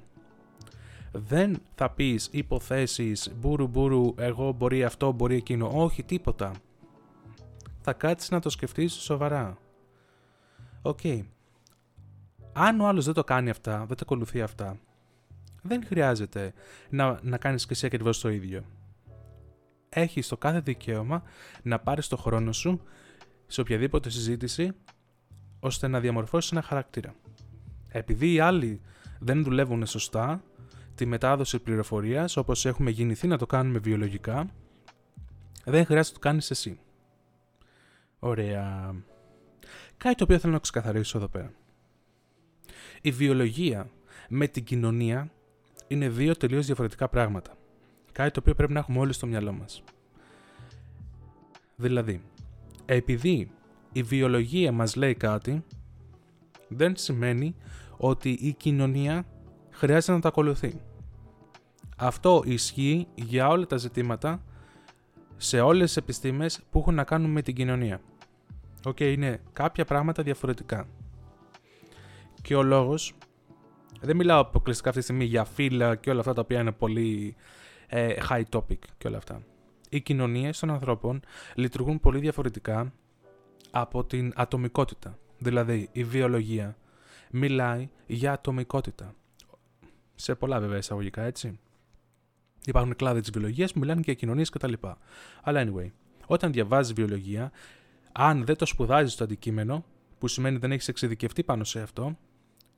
[1.12, 5.70] Δεν θα πεις υποθέσεις μπούρου μπούρου εγώ μπορεί αυτό μπορεί εκείνο.
[5.74, 6.52] Όχι τίποτα.
[7.82, 9.58] Θα κάτσεις να το σκεφτείς σοβαρά.
[10.82, 11.00] Οκ.
[12.54, 14.78] Αν ο άλλος δεν το κάνει αυτά, δεν το ακολουθεί αυτά,
[15.62, 16.54] δεν χρειάζεται
[16.90, 18.64] να, να κάνεις και εσύ ακριβώς το ίδιο.
[19.94, 21.24] Έχεις το κάθε δικαίωμα
[21.64, 22.82] να πάρεις το χρόνο σου
[23.48, 24.72] σε οποιαδήποτε συζήτηση
[25.60, 27.16] ώστε να διαμορφώσεις ένα χαρακτήρα.
[27.90, 28.82] Επειδή οι άλλοι
[29.20, 30.44] δεν δουλεύουν σωστά,
[30.96, 34.50] τη μετάδοση πληροφορίας όπως έχουμε γεννηθεί να το κάνουμε βιολογικά,
[35.66, 36.80] δεν χρειάζεται να το κάνεις εσύ.
[38.20, 38.96] Ωραία.
[39.98, 41.52] Κάτι το οποίο θέλω να ξεκαθαρίσω εδώ πέρα.
[43.02, 43.90] Η βιολογία
[44.30, 45.32] με την κοινωνία
[45.88, 47.56] είναι δύο τελείως διαφορετικά πράγματα.
[48.12, 49.84] Κάτι το οποίο πρέπει να έχουμε όλοι στο μυαλό μας.
[51.76, 52.22] Δηλαδή,
[52.86, 53.52] επειδή
[53.92, 55.64] η βιολογία μας λέει κάτι,
[56.68, 57.56] δεν σημαίνει
[57.98, 59.26] ότι η κοινωνία
[59.72, 60.82] χρειάζεται να τα ακολουθεί.
[61.98, 64.44] Αυτό ισχύει για όλα τα ζητήματα
[65.38, 68.02] σε όλες τις επιστήμες που έχουν να κάνουν με την κοινωνία.
[68.86, 70.88] Οκ, είναι κάποια πράγματα διαφορετικά.
[72.42, 73.14] Και ο λόγος,
[74.02, 77.36] δεν μιλάω αποκλειστικά αυτή τη στιγμή για φύλλα και όλα αυτά τα οποία είναι πολύ
[77.94, 79.44] ε, high topic και όλα αυτά.
[79.90, 81.20] Οι κοινωνίες των ανθρώπων
[81.56, 82.94] λειτουργούν πολύ διαφορετικά
[83.72, 85.18] από την ατομικότητα.
[85.38, 86.78] Δηλαδή, η βιολογία
[87.32, 89.16] μιλάει για ατομικότητα.
[90.16, 91.60] Σε πολλά βέβαια εισαγωγικά, έτσι.
[92.66, 94.74] Υπάρχουν κλάδοι της βιολογίας που μιλάνε για κοινωνίες κτλ.
[95.44, 95.92] Αλλά anyway,
[96.26, 97.52] όταν διαβάζεις βιολογία,
[98.12, 99.86] αν δεν το σπουδάζεις το αντικείμενο,
[100.20, 102.18] που σημαίνει δεν έχεις εξειδικευτεί πάνω σε αυτό,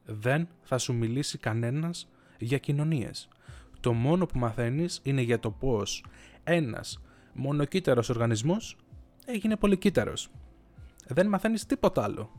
[0.05, 2.07] δεν θα σου μιλήσει κανένας
[2.39, 3.27] για κοινωνίες.
[3.83, 6.05] Το μόνο που μαθαίνεις είναι για το πώς
[6.43, 7.01] ένας
[7.33, 8.77] μονοκύτταρο οργανισμός
[9.25, 10.13] έγινε πολυκύτταρο.
[11.07, 12.31] Δεν μαθαίνεις τίποτα άλλο.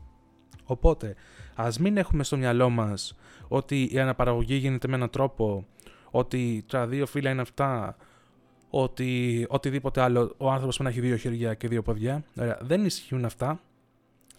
[0.63, 1.15] Οπότε,
[1.55, 5.67] ας μην έχουμε στο μυαλό μας ότι η αναπαραγωγή γίνεται με έναν τρόπο,
[6.11, 7.95] ότι τα δύο φύλλα είναι αυτά,
[8.69, 12.23] ότι οτιδήποτε άλλο ο άνθρωπος πρέπει να έχει δύο χέρια και δύο ποδιά.
[12.39, 13.59] Ωραία, δεν ισχύουν αυτά.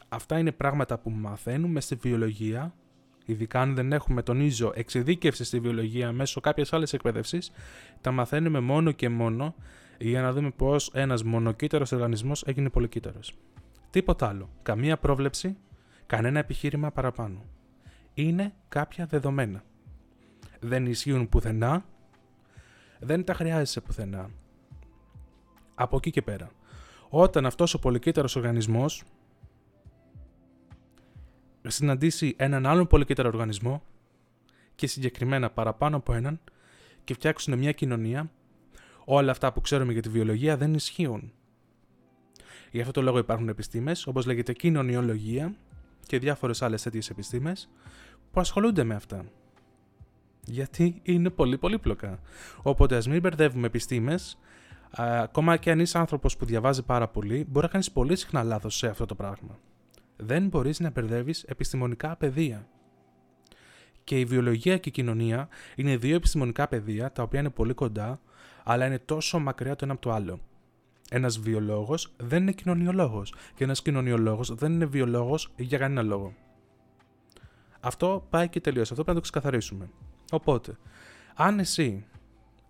[0.09, 2.75] Αυτά είναι πράγματα που μαθαίνουμε στη βιολογία,
[3.27, 7.51] ειδικά αν δεν έχουμε, τονίζω, εξειδίκευση στη βιολογία μέσω κάποιας άλλης εκπαίδευσης,
[8.01, 9.55] τα μαθαίνουμε μόνο και μόνο
[9.99, 13.21] για να δούμε πώς ένας μονοκύτταρος οργανισμός έγινε πολυκύτταρο.
[13.91, 14.51] Τίποτα άλλο.
[14.63, 15.57] Καμία πρόβλεψη,
[16.07, 17.45] κανένα επιχείρημα παραπάνω.
[18.15, 19.65] Είναι κάποια δεδομένα.
[20.61, 21.85] Δεν ισχύουν πουθενά,
[22.99, 24.31] δεν τα χρειάζεσαι πουθενά.
[25.75, 26.51] Από εκεί και πέρα.
[27.09, 29.03] Όταν αυτός ο πολυκύτταρος οργανισμός
[31.71, 33.83] συναντήσει έναν άλλον πολυκύτταρο οργανισμό
[34.75, 36.41] και συγκεκριμένα παραπάνω από έναν
[37.05, 38.31] και φτιάξουν μια κοινωνία,
[39.05, 41.33] όλα αυτά που ξέρουμε για τη βιολογία δεν ισχύουν.
[42.71, 45.55] Γι' αυτό το λόγο υπάρχουν επιστήμες, όπως λέγεται κοινωνιολογία
[46.07, 47.71] και διάφορες άλλες τέτοιες επιστήμες,
[48.33, 49.25] που ασχολούνται με αυτά.
[50.45, 52.21] Γιατί είναι πολύ πολύπλοκα.
[52.63, 54.39] Οπότε ας μην μπερδεύουμε επιστήμες.
[54.91, 58.77] Ακόμα και αν είσαι άνθρωπος που διαβάζει πάρα πολύ, μπορεί να κάνεις πολύ συχνά λάθος
[58.77, 59.59] σε αυτό το πράγμα.
[60.17, 62.69] Δεν μπορείς να μπερδεύεις επιστημονικά πεδία.
[64.05, 68.21] Και η βιολογία και η κοινωνία είναι δύο επιστημονικά πεδία τα οποία είναι πολύ κοντά,
[68.65, 70.41] αλλά είναι τόσο μακριά το ένα από το άλλο.
[71.11, 76.35] Ένας βιολόγος δεν είναι κοινωνιολόγος και ένας κοινωνιολόγος δεν είναι βιολόγος για κανένα λόγο.
[77.81, 78.93] Αυτό πάει και τελείωσε.
[78.93, 79.91] Αυτό πρέπει να το ξεκαθαρίσουμε.
[80.31, 80.77] Οπότε,
[81.35, 82.05] αν εσύ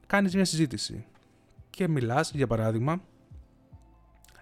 [0.07, 1.05] κάνεις μια συζήτηση
[1.71, 3.01] και μιλάς, για παράδειγμα,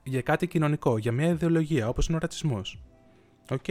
[0.02, 2.82] για κάτι κοινωνικό, για μια ιδεολογία, όπως είναι ο ρατσισμός.
[3.50, 3.66] Οκ.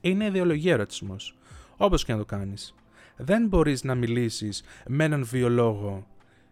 [0.00, 1.38] Είναι ιδεολογία ο ρατσισμός.
[1.76, 2.74] Όπως και να το κάνεις.
[3.16, 6.06] Δεν μπορείς να μιλήσεις με έναν βιολόγο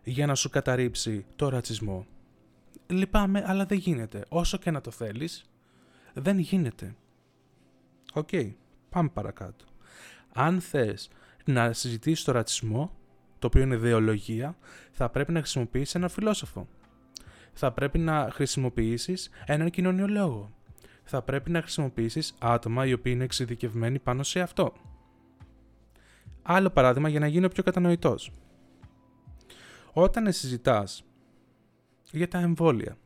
[0.04, 2.07] για να σου καταρρύψει το ρατσισμό.
[2.87, 4.24] Λυπάμαι, αλλά δεν γίνεται.
[4.28, 5.50] Όσο και να το θέλεις,
[6.12, 6.94] δεν γίνεται.
[8.12, 8.28] Οκ.
[8.90, 9.64] Πάμε παρακάτω.
[10.33, 11.11] Αν θες
[11.44, 12.96] να συζητήσεις το ρατσισμό,
[13.38, 14.57] το οποίο είναι ιδεολογία,
[14.90, 16.68] θα πρέπει να χρησιμοποιήσεις έναν φιλόσοφο.
[17.52, 20.57] Θα πρέπει να χρησιμοποιήσεις έναν κοινωνιολόγο.
[21.10, 24.72] Θα πρέπει να χρησιμοποιήσεις άτομα οι οποίοι είναι εξειδικευμένοι πάνω σε αυτό.
[26.42, 28.30] Άλλο παράδειγμα για να γίνω πιο κατανοητός.
[29.92, 30.84] Όταν συζητά
[32.10, 32.96] για τα εμβόλια.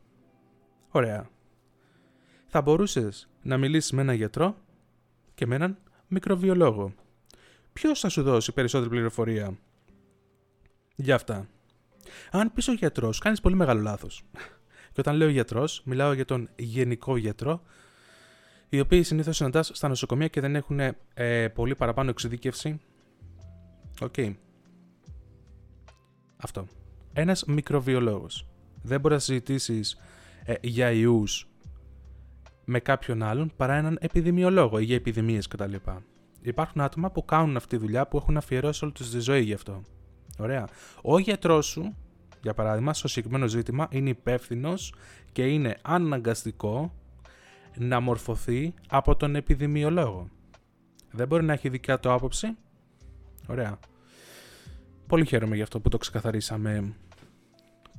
[0.89, 1.29] Ωραία.
[2.47, 4.55] Θα μπορούσες να μιλήσεις με έναν γιατρό
[5.33, 6.93] και με έναν μικροβιολόγο
[7.73, 9.57] ποιος θα σου δώσει περισσότερη πληροφορία
[10.95, 11.47] για αυτά;
[12.31, 14.23] Αν πεις ο γιατρός, κάνεις πολύ μεγάλο λάθος.
[14.93, 17.61] Και όταν λέω γιατρός, μιλάω για τον γενικό γιατρό,
[18.75, 20.79] οι οποίοι συνήθως συναντάς στα νοσοκομεία και δεν έχουν
[21.13, 22.81] ε, πολύ παραπάνω εξειδίκευση.
[24.01, 24.13] Οκ.
[26.37, 26.65] Αυτό.
[27.13, 28.47] Ένας μικροβιολόγος.
[28.81, 29.97] Δεν μπορεί να συζητήσεις
[30.45, 31.47] ε, για ιούς
[32.65, 35.73] με κάποιον άλλον παρά έναν επιδημιολόγο ή για επιδημίες κτλ
[36.41, 39.53] υπάρχουν άτομα που κάνουν αυτή τη δουλειά που έχουν αφιερώσει όλη τους τη ζωή γι'
[39.53, 39.81] αυτό.
[40.37, 40.67] Ωραία.
[41.01, 41.95] Ο γιατρός σου,
[42.41, 44.93] για παράδειγμα, στο συγκεκριμένο ζήτημα, είναι υπεύθυνος
[45.31, 46.93] και είναι αναγκαστικό
[47.77, 50.29] να μορφωθεί από τον επιδημιολόγο.
[51.11, 52.57] Δεν μπορεί να έχει δικιά του άποψη.
[53.47, 53.79] Ωραία.
[55.07, 56.95] Πολύ χαίρομαι για αυτό που το ξεκαθαρίσαμε.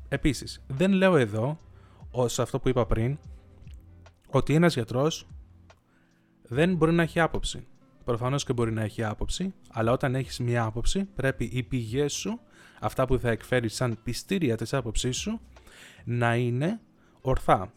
[0.08, 1.56] Επίσης, δεν λέω εδώ,
[2.10, 3.18] ως αυτό που είπα πριν,
[4.28, 5.26] ότι ένας γιατρός
[6.42, 7.66] δεν μπορεί να έχει άποψη.
[8.04, 12.40] Προφανώς και μπορεί να έχει άποψη, αλλά όταν έχεις μια άποψη πρέπει οι πηγές σου,
[12.80, 15.40] αυτά που θα εκφέρεις σαν πιστήρια της άποψής σου,
[16.04, 16.80] να είναι
[17.20, 17.72] ορθά.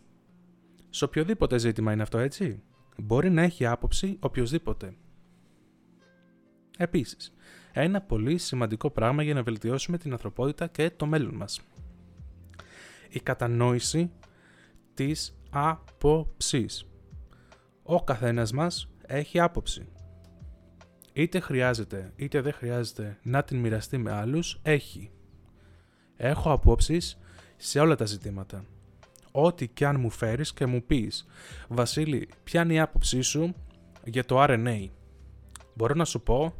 [0.97, 2.63] Σε οποιοδήποτε ζήτημα είναι αυτό έτσι.
[2.97, 4.95] Μπορεί να έχει άποψη οποιοδήποτε.
[6.77, 7.33] Επίσης,
[7.71, 11.61] ένα πολύ σημαντικό πράγμα για να βελτιώσουμε την ανθρωπότητα και το μέλλον μας.
[13.09, 14.11] Η κατανόηση
[14.93, 16.85] της άποψης.
[17.83, 19.87] Ο καθένας μας έχει άποψη.
[21.13, 25.11] Είτε χρειάζεται είτε δεν χρειάζεται να την μοιραστεί με άλλους, έχει.
[26.15, 27.19] Έχω απόψεις
[27.57, 28.65] σε όλα τα ζητήματα.
[29.31, 31.25] Ό,τι και αν μου φέρεις και μου πεις
[31.67, 33.55] «Βασίλη, ποια είναι η άποψή σου
[34.03, 34.87] για το RNA»
[35.73, 36.53] Μπορώ να σου πω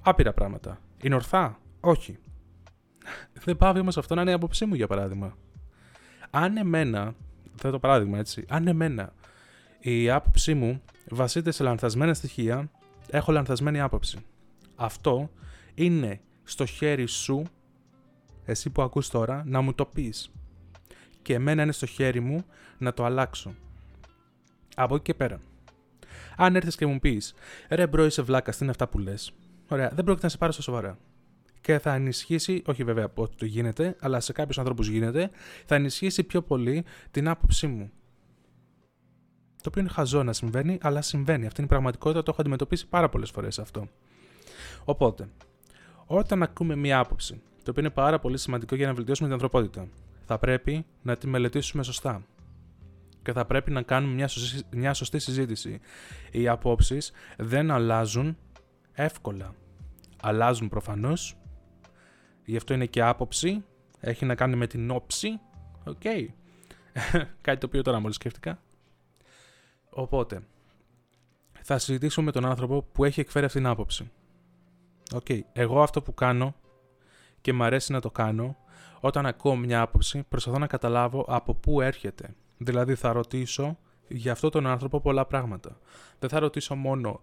[0.00, 0.78] άπειρα πράγματα.
[1.02, 2.18] Είναι ορθά; Όχι.
[3.44, 5.36] δεν πάβει όμως αυτό να είναι η άποψή μου για παράδειγμα.
[6.30, 7.14] Αν εμένα,
[7.54, 9.12] θα το παράδειγμα έτσι, αν εμένα
[9.80, 12.70] η άποψή μου βασίζεται σε λανθασμένα στοιχεία,
[13.10, 14.18] έχω λανθασμένη άποψη.
[14.76, 15.30] Αυτό
[15.74, 17.42] είναι στο χέρι σου,
[18.44, 20.32] εσύ που ακούς τώρα, να μου το πεις.
[21.22, 22.44] Και εμένα είναι στο χέρι μου
[22.78, 23.54] να το αλλάξω.
[24.76, 25.40] Από εκεί και πέρα.
[26.36, 27.34] Αν έρθεις και μου πεις,
[27.68, 29.32] ρε bro, είσαι βλάκας, τι είναι αυτά που λες;
[29.68, 30.98] Ωραία, δεν πρόκειται να σε πάρω στα σοβαρά.
[31.60, 35.30] Και θα ενισχύσει, όχι βέβαια ότι το γίνεται, αλλά σε κάποιους ανθρώπους γίνεται,
[35.66, 37.90] θα ενισχύσει πιο πολύ την άποψή μου.
[39.62, 41.46] Το οποίο είναι χαζό να συμβαίνει, αλλά συμβαίνει.
[41.46, 43.88] Αυτή είναι η πραγματικότητα, το έχω αντιμετωπίσει πάρα πολλές φορές αυτό.
[44.84, 45.28] Οπότε,
[46.06, 49.88] όταν ακούμε μία άποψη, το οποίο είναι πάρα πολύ σημαντικό για να βελτιώσουμε την ανθρωπότητα,
[50.30, 52.22] θα πρέπει να τη μελετήσουμε σωστά.
[53.22, 55.80] Και θα πρέπει να κάνουμε μια σωστή, μια σωστή συζήτηση.
[56.30, 58.36] Οι απόψεις δεν αλλάζουν
[58.92, 59.54] εύκολα.
[60.22, 61.36] Αλλάζουν προφανώς.
[62.44, 63.64] Γι' αυτό είναι και άποψη.
[64.00, 65.40] Έχει να κάνει με την όψη.
[65.84, 66.00] OK.
[66.02, 66.26] Okay.
[67.46, 68.60] Κάτι το οποίο τώρα μόλις σκέφτηκα.
[69.90, 70.40] Οπότε,
[71.62, 74.10] θα συζητήσω με τον άνθρωπο που έχει εκφέρει αυτήν την άποψη.
[75.14, 75.24] OK.
[75.28, 75.40] Okay.
[75.52, 76.54] Εγώ αυτό που κάνω
[77.40, 78.56] και μου αρέσει να το κάνω,
[79.00, 82.34] όταν ακούω μια άποψη, προσπαθώ να καταλάβω από πού έρχεται.
[82.58, 85.78] Δηλαδή θα ρωτήσω για αυτόν τον άνθρωπο πολλά πράγματα.
[86.18, 87.20] Δεν θα ρωτήσω μόνο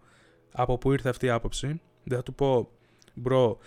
[0.52, 1.82] από πού ήρθε αυτή η άποψη.
[2.04, 2.70] Δεν θα του πω,
[3.14, 3.58] bro,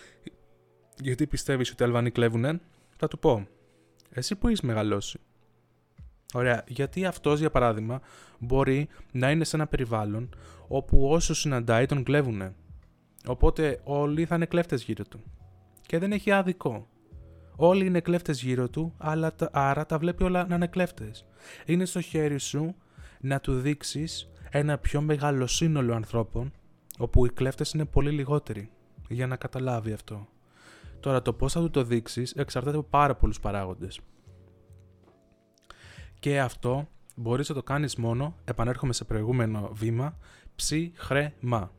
[1.01, 2.61] γιατί πιστεύεις ότι οι Αλβανοί κλέβουνε;
[2.97, 3.47] Θα του πω,
[4.11, 5.19] εσύ πού έχεις μεγαλώσει.
[6.35, 8.01] Ωραία, γιατί αυτός για παράδειγμα
[8.39, 10.35] μπορεί να είναι σε ένα περιβάλλον
[10.69, 12.55] όπου όσους συναντάει τον κλέβουνε.
[13.27, 15.21] Οπότε όλοι θα είναι κλέφτες γύρω του.
[15.87, 16.89] Και δεν έχει άδικο.
[17.63, 21.27] Όλοι είναι κλέφτες γύρω του, αλλά άρα τα βλέπει όλα να είναι κλέφτες.
[21.67, 22.75] Είναι στο χέρι σου
[23.21, 26.53] να του δείξεις ένα πιο μεγάλο σύνολο ανθρώπων,
[26.99, 28.71] όπου οι κλέφτες είναι πολύ λιγότεροι,
[29.09, 30.29] για να καταλάβει αυτό.
[31.01, 34.01] Τώρα το πώς θα του το δείξεις εξαρτάται από πάρα πολλούς παράγοντες.
[36.19, 40.19] Και αυτό μπορείς να το κάνεις μόνο, επανέρχομαι σε προηγούμενο βήμα,
[40.55, 41.73] ψυχρέμα.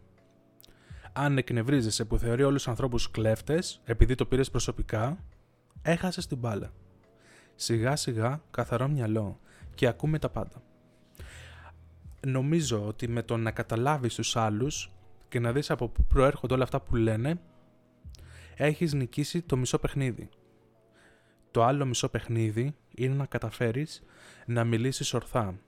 [1.13, 5.23] Αν εκνευρίζεσαι που θεωρεί όλους τους ανθρώπους κλέφτες, επειδή το πήρες προσωπικά,
[5.81, 6.71] έχασες την μπάλα.
[7.55, 9.39] Σιγά σιγά καθαρό μυαλό
[9.75, 10.63] και ακούμε τα πάντα.
[12.27, 14.91] Νομίζω ότι με το να καταλάβεις τους άλλους
[15.29, 17.39] και να δεις από πού προέρχονται όλα αυτά που λένε,
[18.55, 20.29] έχεις νικήσει το μισό παιχνίδι.
[21.51, 24.03] Το άλλο μισό παιχνίδι είναι να καταφέρεις
[24.45, 25.59] να μιλήσεις ορθά.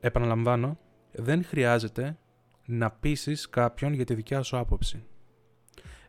[0.00, 0.78] Επαναλαμβάνω,
[1.12, 2.18] δεν χρειάζεται
[2.64, 5.04] να πείσεις κάποιον για τη δικιά σου άποψη.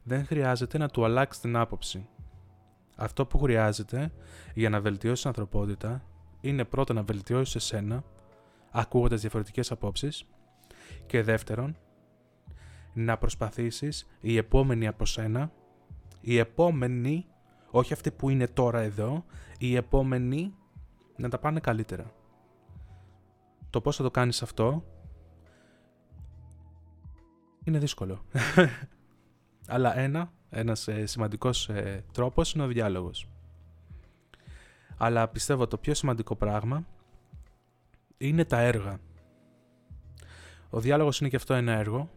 [0.04, 2.08] Δεν χρειάζεται να του αλλάξεις την άποψη.
[3.02, 4.12] Αυτό που χρειάζεται
[4.54, 6.04] για να βελτιώσεις την ανθρωπότητα
[6.42, 8.04] είναι πρώτα να βελτιώσεις εσένα,
[8.72, 10.26] ακούγοντας διαφορετικές απόψεις,
[11.06, 11.78] και δεύτερον,
[12.94, 15.52] να προσπαθήσεις η επόμενη από σένα,
[16.22, 17.26] η επόμενη,
[17.72, 19.26] όχι αυτή που είναι τώρα εδώ,
[19.58, 20.54] η επόμενη
[21.16, 22.12] να τα πάνε καλύτερα.
[23.70, 24.84] Το πώς θα το κάνεις αυτό
[27.64, 28.26] είναι δύσκολο.
[29.68, 33.28] Αλλά ένα ένας ε, σημαντικός ε, τρόπος είναι ο διάλογος.
[34.98, 36.86] Αλλά πιστεύω το πιο σημαντικό πράγμα
[38.18, 39.00] είναι τα έργα.
[40.70, 42.10] Ο διάλογος είναι και αυτό ένα έργο,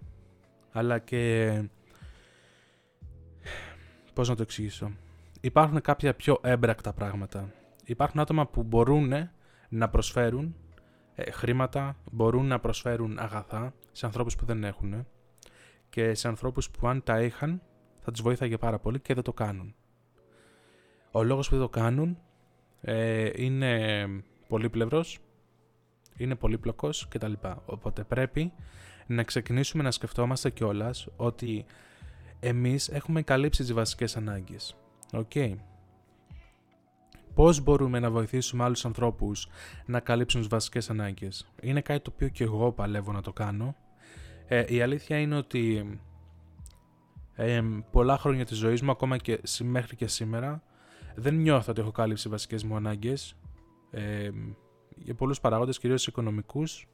[0.73, 1.63] αλλά και...
[4.15, 4.91] Πώς να το εξηγήσω.
[5.41, 7.53] Υπάρχουν κάποια πιο έμπρακτα πράγματα.
[7.85, 9.13] Υπάρχουν άτομα που μπορούν
[9.69, 10.55] να προσφέρουν
[11.15, 15.07] ε, χρήματα, μπορούν να προσφέρουν αγαθά σε ανθρώπους που δεν έχουν
[15.89, 17.63] και σε ανθρώπους που αν τα είχαν
[18.05, 19.75] θα τους βοήθαγε πάρα πολύ και δεν το κάνουν.
[21.11, 22.19] Ο λόγος που δεν το κάνουν
[22.81, 24.07] ε, είναι
[24.49, 25.19] πολύπλευρος,
[26.17, 27.33] είναι πολύπλοκος κτλ.
[27.65, 28.53] Οπότε πρέπει
[29.07, 31.65] να ξεκινήσουμε να σκεφτόμαστε κιόλας ότι
[32.41, 34.77] εμείς έχουμε καλύψει τις βασικές ανάγκες.
[35.13, 35.31] OK.
[35.35, 35.55] Okay.
[37.35, 39.49] Πώς μπορούμε να βοηθήσουμε άλλους ανθρώπους
[39.87, 41.47] να καλύψουν τις βασικές ανάγκες.
[41.61, 43.77] Είναι κάτι το οποίο και εγώ παλεύω να το κάνω.
[44.47, 45.87] Ε, η αλήθεια είναι ότι
[47.35, 50.63] ε, πολλά χρόνια της ζωής μου, ακόμα και μέχρι και σήμερα,
[51.15, 53.37] δεν νιώθω ότι έχω κάλυψει βασικές μου ανάγκες.
[53.91, 54.31] Ε,
[54.97, 56.89] για πολλούς παράγοντες, κυρίως οικονομικούς.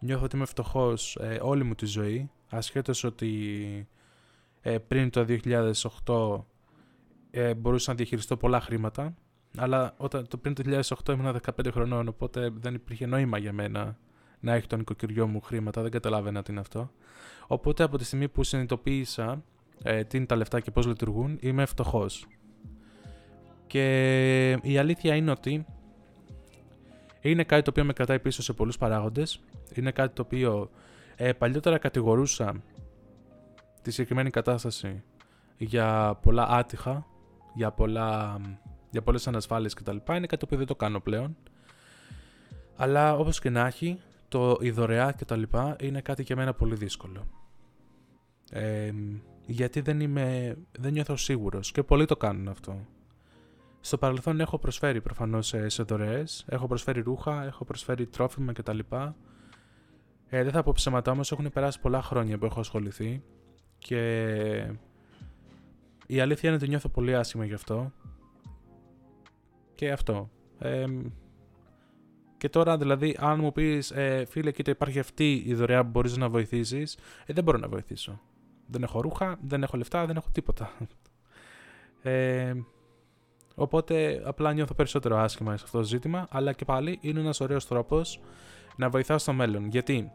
[0.00, 3.88] Νιώθω ότι είμαι φτωχός ε, όλη μου τη ζωή, ασχέτως ότι
[4.60, 5.26] ε, πριν το
[6.06, 6.44] 2008
[7.30, 9.14] ε, μπορούσα να διαχειριστώ πολλά χρήματα,
[9.56, 10.62] αλλά όταν, το πριν το
[11.06, 13.98] 2008 ήμουν 15 χρονών, οπότε δεν υπήρχε νόημα για μένα
[14.40, 16.90] να έχει το νοικοκυριό μου χρήματα, δεν καταλάβαινα τι είναι αυτό.
[17.46, 19.42] Οπότε από τη στιγμή που συνειδητοποίησα
[19.82, 22.26] ε, τι είναι τα λεφτά και πώς λειτουργούν, είμαι φτωχός.
[23.66, 25.66] Και η αλήθεια είναι ότι
[27.20, 29.40] είναι κάτι το οποίο με κρατάει πίσω σε πολλούς παράγοντες.
[29.74, 30.70] Είναι κάτι το οποίο
[31.16, 32.62] ε, παλιότερα κατηγορούσα
[33.82, 35.02] τη συγκεκριμένη κατάσταση
[35.56, 37.06] για πολλά άτυχα,
[37.54, 38.40] για, πολλά,
[38.90, 39.96] για πολλές ανασφάλειες κτλ.
[39.96, 41.36] Είναι κάτι το οποίο δεν το κάνω πλέον.
[42.76, 45.42] Αλλά όπως και να έχει, το η δωρεά κτλ.
[45.80, 47.26] είναι κάτι για μένα πολύ δύσκολο.
[48.50, 48.92] Ε,
[49.46, 52.86] γιατί δεν είμαι, δεν νιώθω σίγουρος και πολλοί το κάνουν αυτό.
[53.80, 58.78] Στο παρελθόν έχω προσφέρει προφανώς σε, σε δωρεές, έχω προσφέρει ρούχα, έχω προσφέρει τρόφιμα κτλ.
[60.28, 63.22] Ε, δεν θα πω ψέματα όμως, έχουν περάσει πολλά χρόνια που έχω ασχοληθεί
[63.78, 64.00] και
[66.06, 67.92] η αλήθεια είναι ότι νιώθω πολύ άσχημα γι' αυτό.
[69.74, 70.30] Και αυτό.
[70.58, 70.84] Ε,
[72.40, 76.16] και τώρα δηλαδή αν μου πεις ε, φίλε κοίτα υπάρχει αυτή η δωρεά που μπορείς
[76.16, 78.20] να βοηθήσεις, ε, δεν μπορώ να βοηθήσω.
[78.66, 80.72] Δεν έχω ρούχα, δεν έχω λεφτά, δεν έχω τίποτα.
[82.02, 82.54] Ε,
[83.54, 87.66] οπότε απλά νιώθω περισσότερο άσχημα σε αυτό το ζήτημα, αλλά και πάλι είναι ένας ωραίος
[87.66, 88.20] τρόπος
[88.76, 89.68] να βοηθάω στο μέλλον.
[89.68, 90.12] Γιατί;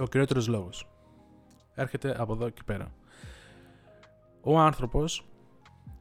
[0.00, 0.88] Ο κυριότερος λόγος
[1.74, 2.94] έρχεται από εδώ και πέρα.
[4.40, 5.28] Ο άνθρωπος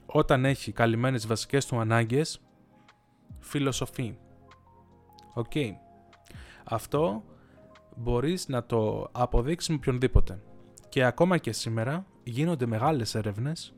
[0.06, 2.42] όταν έχει καλυμμένες βασικές του ανάγκες
[3.40, 4.18] φιλοσοφεί.
[5.34, 5.52] Οκ.
[6.64, 7.24] Αυτό
[7.96, 10.42] μπορείς να το αποδείξεις με οποιονδήποτε.
[10.90, 13.76] Και ακόμα και σήμερα γίνονται μεγάλες έρευνες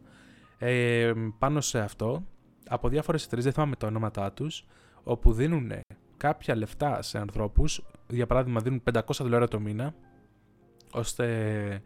[0.57, 2.23] ε, πάνω σε αυτό
[2.67, 4.65] από διάφορες εταιρείες, δεν θυμάμαι τα ονόματά τους,
[5.03, 5.71] όπου δίνουν
[6.17, 9.95] κάποια λεφτά σε ανθρώπους, για παράδειγμα δίνουν 500 δολάρια το μήνα,
[10.91, 11.81] ώστε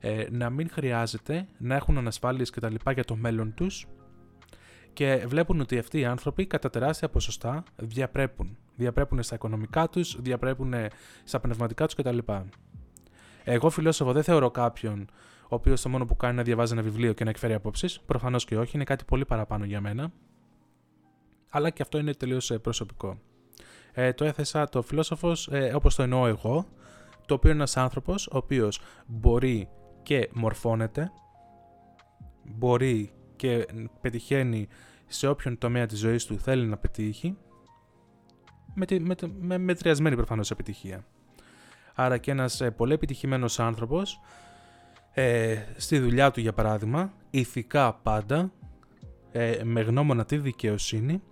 [0.00, 3.86] ε, να μην χρειάζεται να έχουν ανασφάλειες και τα λοιπά για το μέλλον τους
[4.92, 8.56] και βλέπουν ότι αυτοί οι άνθρωποι κατά τεράστια ποσοστά διαπρέπουν.
[8.76, 10.74] Διαπρέπουν στα οικονομικά τους, διαπρέπουν
[11.24, 12.18] στα πνευματικά τους κτλ.
[13.44, 15.08] Εγώ φιλόσοφο δεν θεωρώ κάποιον
[15.52, 18.00] ο οποίος το μόνο που κάνει είναι να διαβάζει ένα βιβλίο και να εκφέρει απόψεις.
[18.00, 20.12] Προφανώς και όχι, είναι κάτι πολύ παραπάνω για μένα.
[21.48, 23.18] Αλλά και αυτό είναι τελείως ε, προσωπικό.
[23.92, 26.66] Ε, το έθεσα το φιλόσοφος ε, όπως το εννοώ εγώ,
[27.26, 29.68] το οποίο είναι ένας άνθρωπος ο οποίος μπορεί
[30.02, 31.12] και μορφώνεται,
[32.42, 33.66] μπορεί και
[34.00, 34.68] πετυχαίνει
[35.06, 37.36] σε όποιον τομέα της ζωής του θέλει να πετύχει,
[38.74, 41.06] με, με, με μετριασμένη προφανώς επιτυχία.
[41.94, 44.20] Άρα και ένας ε, πολύ επιτυχημένος άνθρωπος,
[45.12, 48.52] ε, στη δουλειά του για παράδειγμα, ηθικά πάντα,
[49.32, 51.22] ε, με γνώμονα τη δικαιοσύνη,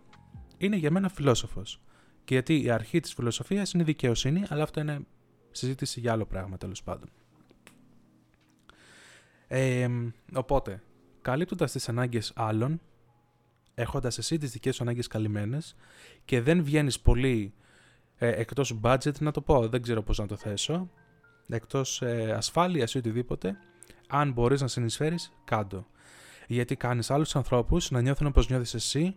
[0.58, 1.80] είναι για μένα φιλόσοφος.
[2.24, 5.00] Και γιατί η αρχή της φιλοσοφίας είναι η δικαιοσύνη, αλλά αυτό είναι
[5.50, 7.08] συζήτηση για άλλο πράγμα τέλος πάντων.
[9.48, 9.88] Ε,
[10.34, 10.82] οπότε,
[11.22, 12.80] καλύπτοντας τις ανάγκες άλλων,
[13.74, 15.76] έχοντας εσύ τις δικές σου ανάγκες καλυμμένες
[16.24, 17.54] και δεν βγαίνεις πολύ
[18.16, 20.90] ε, εκτός budget, να το πω, δεν ξέρω πώς να το θέσω,
[21.48, 23.56] εκτός ε, ασφάλειας ή οτιδήποτε,
[24.08, 25.86] αν μπορείς να συνεισφέρεις, κάντο.
[26.46, 29.16] Γιατί κάνεις άλλους ανθρώπους να νιώθουν όπως νιώθεις εσύ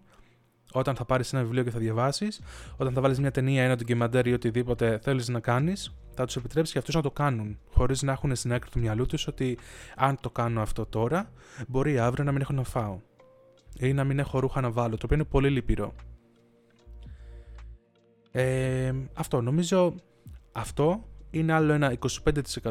[0.71, 2.41] όταν θα πάρεις ένα βιβλίο και θα διαβάσεις,
[2.77, 6.73] όταν θα βάλεις μια ταινία, ένα ντοκιμαντέρ ή οτιδήποτε θέλεις να κάνεις, θα τους επιτρέψεις
[6.73, 7.59] και αυτούς να το κάνουν.
[7.71, 9.57] Χωρίς να έχουν στην άκρη του μυαλού τους ότι
[9.95, 11.31] αν το κάνω αυτό τώρα,
[11.67, 12.99] μπορεί αύριο να μην έχω να φάω.
[13.79, 15.93] Ή να μην έχω ρούχα να βάλω, το οποίο είναι πολύ λυπηρό.
[18.31, 19.95] Ε, αυτό νομίζω
[20.51, 21.97] αυτό είναι άλλο ένα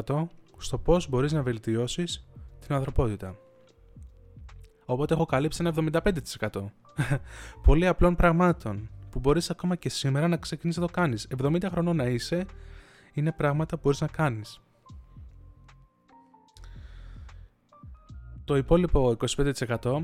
[0.05, 2.27] 25% στο πώς μπορείς να βελτιώσεις
[2.65, 3.35] την ανθρωπότητα.
[4.85, 5.73] Οπότε έχω καλύψει ένα
[6.39, 6.49] 75%.
[7.65, 11.27] Πολύ απλών πραγμάτων που μπορείς ακόμα και σήμερα να ξεκινήσεις να το κάνεις.
[11.41, 12.45] 70 χρονών να είσαι
[13.13, 14.61] είναι πράγματα που μπορείς να κάνεις.
[18.43, 19.17] Το υπόλοιπο
[19.81, 20.01] 25%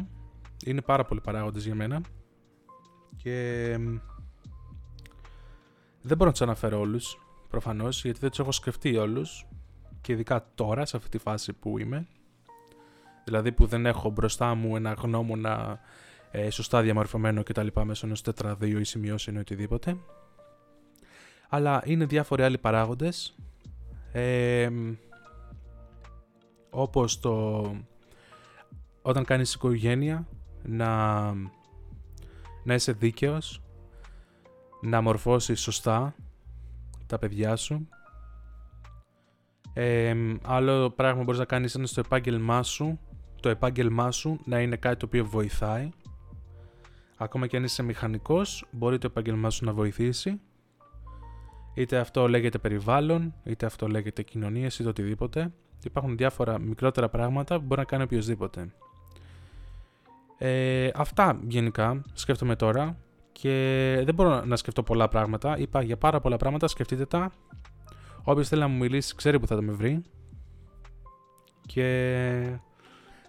[0.66, 2.02] είναι πάρα πολλοί παράγοντες για μένα
[3.16, 3.68] και
[6.02, 7.20] δεν μπορώ να τους αναφέρω όλους
[7.50, 9.48] προφανώς γιατί δεν τους έχω σκεφτεί όλους
[10.02, 12.08] και ειδικά τώρα σε αυτή τη φάση που είμαι
[13.24, 15.80] Δηλαδή που δεν έχω μπροστά μου ένα γνώμονα
[16.32, 17.68] ε, σωστά διαμορφωμένο κτλ.
[17.84, 19.98] μέσω ενός τετραδίου ή σημειώσεων ή οτιδήποτε.
[21.50, 23.36] Αλλά είναι διάφοροι άλλοι παράγοντες
[24.12, 24.70] ε,
[26.70, 27.64] όπως το
[29.02, 30.28] όταν κάνεις οικογένεια
[30.64, 31.34] να,
[32.64, 33.62] να είσαι δίκαιος
[34.82, 36.16] να μορφώσεις σωστά
[37.08, 37.88] τα παιδιά σου
[39.74, 40.16] ε,
[40.46, 43.00] άλλο πράγμα που μπορείς να κάνεις είναι στο επάγγελμά σου
[43.42, 45.90] το επάγγελμά σου να είναι κάτι το οποίο βοηθάει
[47.20, 50.42] ακόμα και αν είσαι μηχανικός μπορεί το επάγγελμά σου να βοηθήσει.
[51.74, 55.54] Είτε αυτό λέγεται περιβάλλον είτε αυτό λέγεται κοινωνίες είτε οτιδήποτε.
[55.84, 58.70] Υπάρχουν διάφορα μικρότερα πράγματα που μπορεί να κάνει οποιοδήποτε
[60.42, 62.98] ε, αυτά γενικά σκέφτομαι τώρα
[63.32, 65.58] και δεν μπορώ να σκεφτώ πολλά πράγματα.
[65.58, 67.32] Είπα για πάρα πολλά πράγματα σκεφτείτε τα.
[68.24, 70.02] Όποιος θέλει να μου μιλήσει, ξέρει που θα το με βρει.
[71.62, 72.60] Και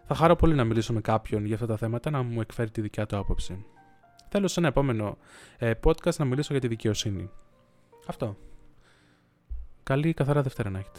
[0.06, 2.80] θα χαρώ πολύ να μιλήσω με κάποιον για αυτά τα θέματα, να μου εκφέρει τη
[2.80, 3.64] δικιά του άποψη.
[4.32, 5.18] Θέλω σε ένα επόμενο
[5.58, 7.30] ε, podcast να μιλήσω για τη δικαιοσύνη.
[8.06, 8.36] Αυτό.
[9.82, 10.98] Καλή καθαρά Δευτέρα να έχετε.